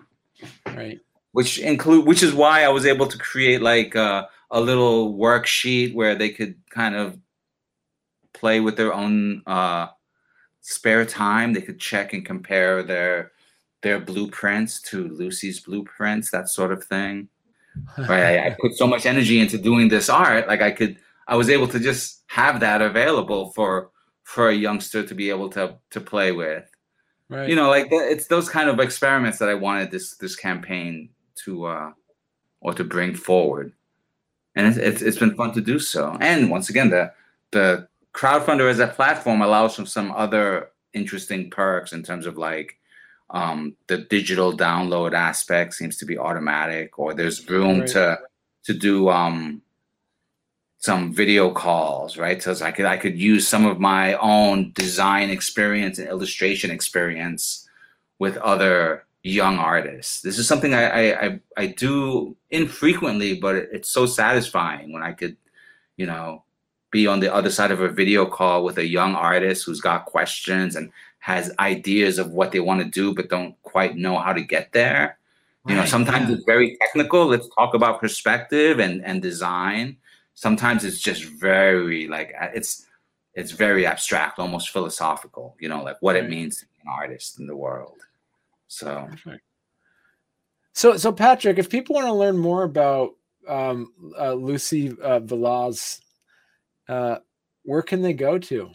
Right. 0.65 0.99
Which 1.31 1.59
include 1.59 2.05
which 2.05 2.23
is 2.23 2.33
why 2.33 2.63
I 2.63 2.69
was 2.69 2.85
able 2.85 3.07
to 3.07 3.17
create 3.17 3.61
like 3.61 3.95
uh, 3.95 4.25
a 4.51 4.59
little 4.59 5.13
worksheet 5.13 5.95
where 5.95 6.15
they 6.15 6.29
could 6.29 6.55
kind 6.69 6.95
of 6.95 7.17
play 8.33 8.59
with 8.59 8.77
their 8.77 8.93
own 8.93 9.41
uh, 9.47 9.87
spare 10.61 11.05
time. 11.05 11.53
They 11.53 11.61
could 11.61 11.79
check 11.79 12.13
and 12.13 12.25
compare 12.25 12.83
their 12.83 13.31
their 13.81 13.99
blueprints 13.99 14.79
to 14.79 15.07
Lucy's 15.07 15.59
blueprints, 15.59 16.29
that 16.31 16.49
sort 16.49 16.71
of 16.71 16.83
thing. 16.83 17.29
right, 17.97 18.39
I, 18.39 18.47
I 18.47 18.55
put 18.59 18.75
so 18.75 18.85
much 18.85 19.05
energy 19.05 19.39
into 19.39 19.57
doing 19.57 19.87
this 19.87 20.09
art, 20.09 20.47
like 20.47 20.61
I 20.61 20.71
could, 20.71 20.97
I 21.27 21.35
was 21.35 21.49
able 21.49 21.67
to 21.69 21.79
just 21.79 22.23
have 22.27 22.59
that 22.59 22.81
available 22.81 23.51
for 23.51 23.91
for 24.23 24.49
a 24.49 24.53
youngster 24.53 25.03
to 25.03 25.15
be 25.15 25.29
able 25.29 25.49
to 25.49 25.75
to 25.91 26.01
play 26.01 26.31
with. 26.31 26.69
Right. 27.29 27.49
You 27.49 27.55
know, 27.55 27.69
like 27.69 27.87
it's 27.91 28.27
those 28.27 28.49
kind 28.49 28.69
of 28.69 28.79
experiments 28.79 29.39
that 29.39 29.49
I 29.49 29.53
wanted 29.53 29.89
this 29.89 30.17
this 30.17 30.35
campaign 30.35 31.09
to 31.45 31.65
uh, 31.65 31.91
or 32.59 32.73
to 32.73 32.83
bring 32.83 33.15
forward, 33.15 33.71
and 34.55 34.67
it's, 34.67 34.77
it's, 34.77 35.01
it's 35.01 35.17
been 35.17 35.35
fun 35.35 35.53
to 35.53 35.61
do 35.61 35.79
so. 35.79 36.17
And 36.19 36.49
once 36.49 36.69
again, 36.69 36.89
the 36.89 37.13
the 37.51 37.87
Crowdfundr 38.13 38.69
as 38.69 38.79
a 38.79 38.87
platform 38.87 39.41
allows 39.41 39.75
for 39.75 39.85
some 39.85 40.11
other 40.11 40.71
interesting 40.93 41.49
perks 41.49 41.93
in 41.93 42.03
terms 42.03 42.25
of 42.25 42.37
like 42.37 42.77
um, 43.29 43.75
the 43.87 43.97
digital 43.97 44.55
download 44.55 45.13
aspect 45.13 45.73
seems 45.73 45.97
to 45.97 46.05
be 46.05 46.17
automatic, 46.17 46.99
or 46.99 47.13
there's 47.13 47.49
room 47.49 47.79
right. 47.79 47.89
to 47.89 48.19
to 48.65 48.73
do 48.73 49.09
um, 49.09 49.61
some 50.77 51.13
video 51.13 51.51
calls, 51.51 52.17
right? 52.17 52.41
So 52.41 52.53
I 52.65 52.71
could 52.71 52.85
I 52.85 52.97
could 52.97 53.17
use 53.17 53.47
some 53.47 53.65
of 53.65 53.79
my 53.79 54.15
own 54.15 54.71
design 54.73 55.29
experience 55.29 55.97
and 55.99 56.09
illustration 56.09 56.71
experience 56.71 57.69
with 58.19 58.35
other 58.37 59.05
young 59.23 59.57
artists. 59.57 60.21
This 60.21 60.39
is 60.39 60.47
something 60.47 60.73
I, 60.73 61.13
I, 61.13 61.39
I 61.57 61.67
do 61.67 62.35
infrequently, 62.49 63.39
but 63.39 63.55
it's 63.55 63.89
so 63.89 64.05
satisfying 64.05 64.91
when 64.91 65.03
I 65.03 65.13
could, 65.13 65.37
you 65.97 66.05
know, 66.05 66.43
be 66.91 67.07
on 67.07 67.19
the 67.19 67.33
other 67.33 67.49
side 67.49 67.71
of 67.71 67.81
a 67.81 67.87
video 67.87 68.25
call 68.25 68.63
with 68.63 68.77
a 68.77 68.85
young 68.85 69.15
artist 69.15 69.65
who's 69.65 69.79
got 69.79 70.05
questions 70.05 70.75
and 70.75 70.91
has 71.19 71.53
ideas 71.59 72.17
of 72.17 72.31
what 72.31 72.51
they 72.51 72.59
want 72.59 72.81
to 72.81 72.89
do, 72.89 73.13
but 73.13 73.29
don't 73.29 73.55
quite 73.61 73.95
know 73.95 74.17
how 74.17 74.33
to 74.33 74.41
get 74.41 74.71
there. 74.73 75.17
You 75.67 75.75
know, 75.75 75.85
sometimes 75.85 76.27
yeah. 76.27 76.35
it's 76.35 76.45
very 76.45 76.75
technical. 76.81 77.27
Let's 77.27 77.47
talk 77.55 77.75
about 77.75 78.01
perspective 78.01 78.79
and, 78.79 79.05
and 79.05 79.21
design. 79.21 79.97
Sometimes 80.33 80.83
it's 80.83 80.99
just 80.99 81.23
very 81.23 82.07
like 82.07 82.33
it's 82.55 82.87
it's 83.35 83.51
very 83.51 83.85
abstract, 83.85 84.39
almost 84.39 84.71
philosophical. 84.71 85.55
You 85.59 85.69
know, 85.69 85.83
like 85.83 85.97
what 85.99 86.15
right. 86.15 86.23
it 86.23 86.29
means 86.31 86.57
to 86.57 86.65
be 86.65 86.81
an 86.83 86.91
artist 86.91 87.39
in 87.39 87.45
the 87.45 87.55
world. 87.55 87.99
So, 88.71 89.05
Perfect. 89.09 89.43
so, 90.71 90.95
so 90.95 91.11
Patrick, 91.11 91.59
if 91.59 91.69
people 91.69 91.95
want 91.95 92.07
to 92.07 92.13
learn 92.13 92.37
more 92.37 92.63
about 92.63 93.15
um, 93.45 93.91
uh, 94.17 94.31
Lucy 94.31 94.91
uh, 94.91 95.19
Veloz, 95.19 95.99
uh, 96.87 97.17
where 97.63 97.81
can 97.81 98.01
they 98.01 98.13
go 98.13 98.37
to? 98.37 98.71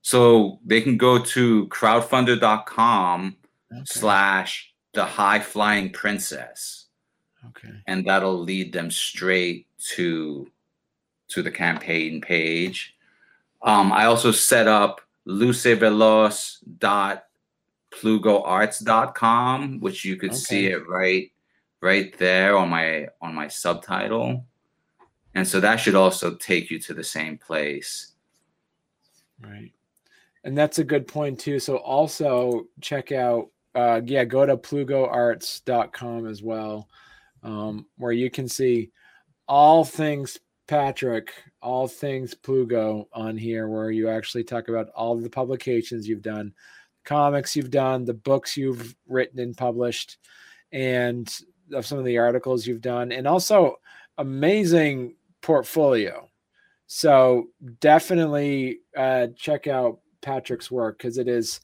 So 0.00 0.60
they 0.64 0.80
can 0.80 0.96
go 0.96 1.18
to 1.18 1.66
crowdfundr.com 1.66 3.36
okay. 3.70 3.82
slash 3.84 4.72
the 4.94 5.04
high 5.04 5.40
flying 5.40 5.90
princess. 5.90 6.86
Okay. 7.48 7.74
And 7.86 8.06
that'll 8.06 8.40
lead 8.40 8.72
them 8.72 8.90
straight 8.90 9.66
to 9.96 10.50
to 11.28 11.42
the 11.42 11.50
campaign 11.50 12.22
page. 12.22 12.96
Um, 13.60 13.92
I 13.92 14.06
also 14.06 14.30
set 14.30 14.66
up 14.66 15.02
lucyveloz.com 15.28 17.20
plugoarts.com, 17.92 19.80
which 19.80 20.04
you 20.04 20.16
could 20.16 20.30
okay. 20.30 20.38
see 20.38 20.66
it 20.66 20.88
right 20.88 21.30
right 21.82 22.16
there 22.18 22.56
on 22.56 22.68
my 22.68 23.08
on 23.20 23.34
my 23.34 23.48
subtitle. 23.48 24.44
And 25.34 25.46
so 25.46 25.60
that 25.60 25.76
should 25.76 25.94
also 25.94 26.34
take 26.34 26.70
you 26.70 26.78
to 26.80 26.94
the 26.94 27.04
same 27.04 27.38
place. 27.38 28.12
Right. 29.40 29.72
And 30.42 30.56
that's 30.56 30.78
a 30.78 30.84
good 30.84 31.06
point 31.06 31.38
too. 31.38 31.58
So 31.58 31.76
also 31.76 32.66
check 32.80 33.12
out 33.12 33.48
uh 33.74 34.00
yeah, 34.04 34.24
go 34.24 34.46
to 34.46 34.56
plugoarts.com 34.56 36.26
as 36.26 36.42
well. 36.42 36.88
Um, 37.42 37.86
where 37.96 38.12
you 38.12 38.30
can 38.30 38.48
see 38.48 38.90
all 39.48 39.84
things 39.84 40.38
Patrick, 40.70 41.32
all 41.60 41.88
things 41.88 42.32
Plugo 42.32 43.06
on 43.12 43.36
here, 43.36 43.66
where 43.66 43.90
you 43.90 44.08
actually 44.08 44.44
talk 44.44 44.68
about 44.68 44.88
all 44.90 45.16
the 45.16 45.28
publications 45.28 46.06
you've 46.06 46.22
done, 46.22 46.54
comics 47.10 47.56
you've 47.56 47.72
done, 47.72 48.04
the 48.04 48.14
books 48.14 48.56
you've 48.56 48.94
written 49.08 49.40
and 49.40 49.56
published, 49.56 50.18
and 50.70 51.28
of 51.74 51.84
some 51.84 51.98
of 51.98 52.04
the 52.04 52.18
articles 52.18 52.66
you've 52.66 52.80
done, 52.80 53.10
and 53.10 53.26
also 53.26 53.74
amazing 54.18 55.16
portfolio. 55.42 56.28
So 56.86 57.48
definitely 57.80 58.80
uh, 58.96 59.28
check 59.36 59.66
out 59.66 59.98
Patrick's 60.22 60.70
work 60.70 60.98
because 60.98 61.18
it 61.18 61.26
is, 61.26 61.60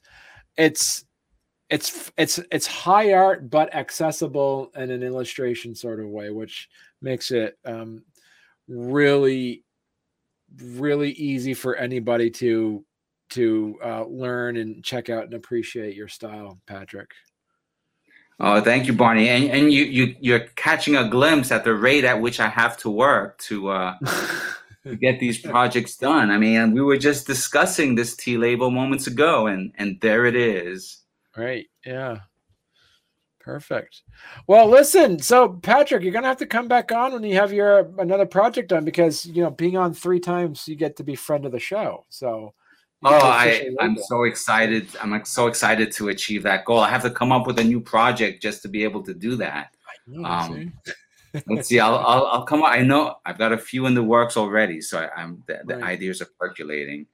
it's, 0.56 1.04
it's 1.68 2.12
it's 2.16 2.38
it's 2.52 2.66
high 2.68 3.12
art 3.12 3.50
but 3.50 3.74
accessible 3.74 4.70
in 4.76 4.90
an 4.92 5.02
illustration 5.02 5.74
sort 5.74 5.98
of 5.98 6.08
way, 6.08 6.30
which 6.30 6.68
makes 7.02 7.32
it 7.32 7.58
um, 7.64 8.04
really 8.68 9.64
really 10.62 11.10
easy 11.12 11.54
for 11.54 11.74
anybody 11.74 12.30
to 12.30 12.84
to 13.30 13.78
uh, 13.84 14.04
learn 14.04 14.56
and 14.56 14.84
check 14.84 15.08
out 15.10 15.24
and 15.24 15.34
appreciate 15.34 15.94
your 15.94 16.08
style, 16.08 16.58
Patrick? 16.66 17.10
Oh, 18.38 18.60
thank 18.60 18.86
you, 18.86 18.92
Barney. 18.92 19.28
And 19.28 19.50
and 19.50 19.72
you 19.72 19.84
you 19.84 20.14
you're 20.20 20.46
catching 20.56 20.96
a 20.96 21.08
glimpse 21.08 21.50
at 21.50 21.64
the 21.64 21.74
rate 21.74 22.04
at 22.04 22.20
which 22.20 22.38
I 22.38 22.48
have 22.48 22.76
to 22.78 22.90
work 22.90 23.38
to 23.38 23.68
uh 23.68 23.94
to 24.84 24.96
get 25.00 25.18
these 25.18 25.38
projects 25.38 25.96
done. 25.96 26.30
I 26.30 26.36
mean, 26.36 26.72
we 26.72 26.82
were 26.82 26.98
just 26.98 27.26
discussing 27.26 27.94
this 27.94 28.14
tea 28.14 28.36
label 28.36 28.70
moments 28.70 29.06
ago, 29.06 29.46
and 29.46 29.72
and 29.78 29.98
there 30.02 30.26
it 30.26 30.36
is. 30.36 30.98
Right. 31.36 31.66
Yeah. 31.84 32.20
Perfect. 33.40 34.02
Well, 34.48 34.68
listen. 34.68 35.20
So, 35.20 35.48
Patrick, 35.48 36.02
you're 36.02 36.12
gonna 36.12 36.26
have 36.26 36.36
to 36.38 36.46
come 36.46 36.68
back 36.68 36.92
on 36.92 37.12
when 37.12 37.22
you 37.22 37.36
have 37.36 37.54
your 37.54 37.90
another 37.98 38.26
project 38.26 38.68
done 38.68 38.84
because 38.84 39.24
you 39.24 39.42
know 39.42 39.50
being 39.50 39.78
on 39.78 39.94
three 39.94 40.20
times, 40.20 40.68
you 40.68 40.76
get 40.76 40.96
to 40.96 41.04
be 41.04 41.14
friend 41.14 41.46
of 41.46 41.52
the 41.52 41.58
show. 41.60 42.04
So. 42.10 42.52
Oh, 43.06 43.26
I, 43.26 43.70
I'm 43.80 43.96
so 43.96 44.24
excited. 44.24 44.88
I'm 45.00 45.10
like 45.10 45.26
so 45.26 45.46
excited 45.46 45.92
to 45.92 46.08
achieve 46.08 46.42
that 46.44 46.64
goal. 46.64 46.80
I 46.80 46.90
have 46.90 47.02
to 47.02 47.10
come 47.10 47.32
up 47.32 47.46
with 47.46 47.58
a 47.58 47.64
new 47.64 47.80
project 47.80 48.42
just 48.42 48.62
to 48.62 48.68
be 48.68 48.84
able 48.84 49.02
to 49.04 49.14
do 49.14 49.36
that. 49.36 49.74
Know, 50.06 50.24
um, 50.24 50.72
let's 51.46 51.68
see. 51.68 51.80
I'll, 51.80 51.96
I'll, 51.96 52.26
I'll 52.26 52.44
come. 52.44 52.64
I 52.64 52.82
know 52.82 53.16
I've 53.24 53.38
got 53.38 53.52
a 53.52 53.58
few 53.58 53.86
in 53.86 53.94
the 53.94 54.02
works 54.02 54.36
already, 54.36 54.80
so 54.80 54.98
I, 54.98 55.22
am 55.22 55.42
the, 55.46 55.60
the 55.64 55.76
right. 55.76 55.84
ideas 55.84 56.20
are 56.20 56.28
percolating 56.38 57.06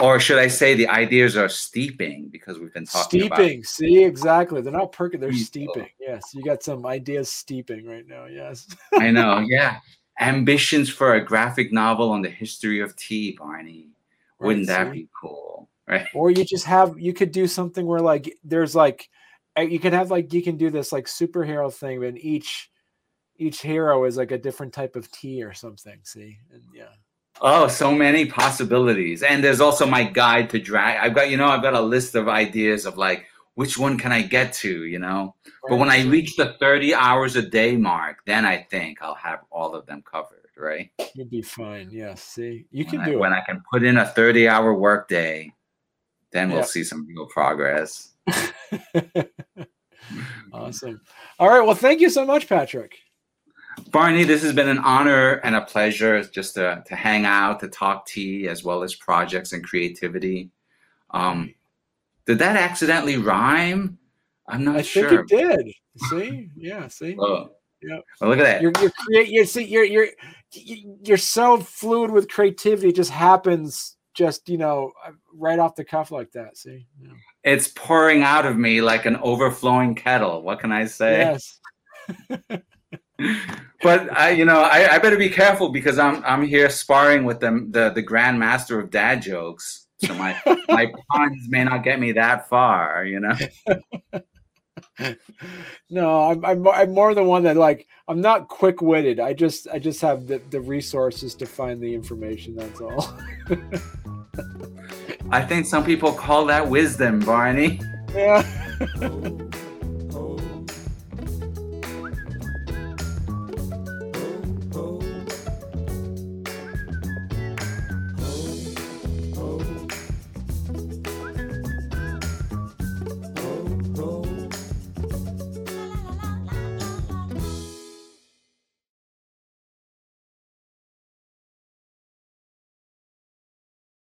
or 0.00 0.18
should 0.18 0.38
I 0.38 0.48
say 0.48 0.74
the 0.74 0.88
ideas 0.88 1.36
are 1.36 1.48
steeping 1.48 2.28
because 2.28 2.58
we've 2.58 2.72
been 2.72 2.86
talking 2.86 3.20
steeping. 3.20 3.58
About 3.58 3.66
See, 3.66 4.02
exactly. 4.02 4.60
They're 4.62 4.72
not 4.72 4.92
perking, 4.92 5.20
they're 5.20 5.32
steeping. 5.32 5.88
Yes, 6.00 6.22
you 6.34 6.42
got 6.42 6.62
some 6.62 6.86
ideas 6.86 7.30
steeping 7.30 7.86
right 7.86 8.06
now. 8.06 8.26
Yes. 8.26 8.66
I 8.94 9.10
know. 9.10 9.38
Yeah. 9.50 9.78
Ambitions 10.20 10.90
for 10.90 11.14
a 11.14 11.24
graphic 11.24 11.72
novel 11.72 12.10
on 12.10 12.20
the 12.20 12.28
history 12.28 12.80
of 12.80 12.94
tea, 12.94 13.36
Barney. 13.38 13.88
Wouldn't 14.40 14.66
that 14.68 14.92
be 14.92 15.08
cool? 15.20 15.68
Right. 15.88 16.06
Or 16.14 16.30
you 16.30 16.44
just 16.44 16.66
have 16.66 17.00
you 17.00 17.12
could 17.12 17.32
do 17.32 17.48
something 17.48 17.84
where 17.84 17.98
like 17.98 18.38
there's 18.44 18.76
like 18.76 19.08
uh, 19.58 19.62
you 19.62 19.80
can 19.80 19.92
have 19.92 20.08
like 20.08 20.32
you 20.32 20.40
can 20.40 20.56
do 20.56 20.70
this 20.70 20.92
like 20.92 21.06
superhero 21.06 21.72
thing, 21.72 22.04
and 22.04 22.16
each 22.16 22.70
each 23.38 23.60
hero 23.60 24.04
is 24.04 24.16
like 24.16 24.30
a 24.30 24.38
different 24.38 24.72
type 24.72 24.94
of 24.94 25.10
tea 25.10 25.42
or 25.42 25.52
something. 25.52 25.98
See, 26.04 26.38
and 26.52 26.62
yeah. 26.72 26.90
Oh, 27.40 27.68
so 27.68 27.92
many 27.92 28.26
possibilities. 28.26 29.22
And 29.22 29.42
there's 29.42 29.60
also 29.60 29.86
my 29.86 30.04
guide 30.04 30.50
to 30.50 30.58
drag. 30.58 30.98
I've 30.98 31.14
got, 31.14 31.30
you 31.30 31.38
know, 31.38 31.48
I've 31.48 31.62
got 31.62 31.74
a 31.74 31.80
list 31.80 32.14
of 32.14 32.28
ideas 32.28 32.84
of 32.84 32.98
like, 32.98 33.26
which 33.54 33.78
one 33.78 33.98
can 33.98 34.12
I 34.12 34.22
get 34.22 34.52
to, 34.54 34.84
you 34.84 34.98
know? 34.98 35.34
Right. 35.44 35.70
But 35.70 35.78
when 35.78 35.90
I 35.90 36.04
reach 36.04 36.36
the 36.36 36.54
30 36.60 36.94
hours 36.94 37.36
a 37.36 37.42
day 37.42 37.76
mark, 37.76 38.18
then 38.26 38.44
I 38.44 38.62
think 38.70 39.00
I'll 39.00 39.14
have 39.14 39.40
all 39.50 39.74
of 39.74 39.86
them 39.86 40.02
covered, 40.02 40.39
right? 40.60 40.90
You'll 41.14 41.26
be 41.26 41.42
fine. 41.42 41.88
Yeah. 41.90 42.14
See, 42.14 42.66
you 42.70 42.84
can 42.84 42.98
when 42.98 43.06
do 43.06 43.12
I, 43.12 43.14
it. 43.14 43.20
When 43.20 43.32
I 43.32 43.40
can 43.40 43.62
put 43.72 43.82
in 43.82 43.96
a 43.96 44.06
30 44.06 44.48
hour 44.48 44.74
work 44.74 45.08
day, 45.08 45.52
then 46.32 46.50
we'll 46.50 46.62
see 46.62 46.84
some 46.84 47.06
real 47.06 47.26
progress. 47.26 48.12
awesome. 50.52 51.00
All 51.38 51.48
right. 51.48 51.60
Well, 51.60 51.74
thank 51.74 52.00
you 52.00 52.10
so 52.10 52.24
much, 52.24 52.48
Patrick. 52.48 52.98
Barney, 53.90 54.24
this 54.24 54.42
has 54.42 54.52
been 54.52 54.68
an 54.68 54.78
honor 54.78 55.34
and 55.42 55.56
a 55.56 55.62
pleasure 55.62 56.22
just 56.22 56.54
to, 56.54 56.84
to 56.86 56.94
hang 56.94 57.24
out, 57.24 57.60
to 57.60 57.68
talk 57.68 58.06
tea, 58.06 58.46
as 58.48 58.62
well 58.62 58.82
as 58.82 58.94
projects 58.94 59.52
and 59.52 59.64
creativity. 59.64 60.50
Um, 61.10 61.54
did 62.26 62.38
that 62.38 62.56
accidentally 62.56 63.16
rhyme? 63.16 63.98
I'm 64.48 64.64
not 64.64 64.76
I 64.76 64.82
sure. 64.82 65.06
I 65.06 65.08
think 65.08 65.32
it 65.32 65.36
did. 65.36 65.74
See? 66.10 66.50
Yeah, 66.56 66.88
see? 66.88 67.16
Oh. 67.18 67.50
Yeah. 67.82 67.96
Oh, 67.96 68.02
well, 68.20 68.30
look 68.30 68.38
at 68.38 68.44
that. 68.44 68.62
You're 68.62 68.72
you're 68.80 68.90
create 68.90 69.28
you 69.28 69.44
see 69.44 69.64
you're 69.64 69.84
you're 69.84 70.08
you're 70.52 71.16
so 71.16 71.58
fluid 71.58 72.10
with 72.10 72.28
creativity, 72.28 72.88
it 72.88 72.96
just 72.96 73.10
happens 73.10 73.96
just, 74.14 74.48
you 74.48 74.58
know, 74.58 74.92
right 75.34 75.58
off 75.58 75.76
the 75.76 75.84
cuff 75.84 76.10
like 76.10 76.32
that. 76.32 76.56
See? 76.56 76.86
Yeah. 77.00 77.12
It's 77.42 77.68
pouring 77.68 78.22
out 78.22 78.44
of 78.44 78.56
me 78.56 78.82
like 78.82 79.06
an 79.06 79.16
overflowing 79.16 79.94
kettle. 79.94 80.42
What 80.42 80.60
can 80.60 80.72
I 80.72 80.86
say? 80.86 81.18
Yes. 81.18 81.60
but 83.82 84.18
I, 84.18 84.30
you 84.30 84.44
know, 84.44 84.60
I, 84.60 84.94
I, 84.94 84.98
better 84.98 85.16
be 85.16 85.30
careful 85.30 85.70
because 85.70 85.98
I'm 85.98 86.24
I'm 86.24 86.42
here 86.42 86.68
sparring 86.70 87.24
with 87.24 87.40
them, 87.40 87.70
the 87.70 87.90
the 87.90 88.02
grandmaster 88.02 88.82
of 88.82 88.90
dad 88.90 89.22
jokes. 89.22 89.86
So 90.04 90.14
my 90.14 90.36
my 90.68 90.92
puns 91.10 91.46
may 91.48 91.64
not 91.64 91.84
get 91.84 92.00
me 92.00 92.12
that 92.12 92.48
far, 92.48 93.04
you 93.04 93.20
know. 93.20 93.36
no, 95.90 96.30
I'm, 96.30 96.44
I'm 96.44 96.68
I'm 96.68 96.92
more 96.92 97.14
than 97.14 97.26
one 97.26 97.42
that 97.44 97.56
like 97.56 97.86
I'm 98.08 98.20
not 98.20 98.48
quick 98.48 98.82
witted. 98.82 99.20
I 99.20 99.32
just 99.32 99.68
I 99.68 99.78
just 99.78 100.00
have 100.00 100.26
the, 100.26 100.40
the 100.50 100.60
resources 100.60 101.34
to 101.36 101.46
find 101.46 101.80
the 101.80 101.94
information. 101.94 102.56
That's 102.56 102.80
all. 102.80 103.16
I 105.30 105.42
think 105.42 105.66
some 105.66 105.84
people 105.84 106.12
call 106.12 106.44
that 106.46 106.68
wisdom, 106.68 107.20
Barney. 107.20 107.80
Yeah. 108.14 108.44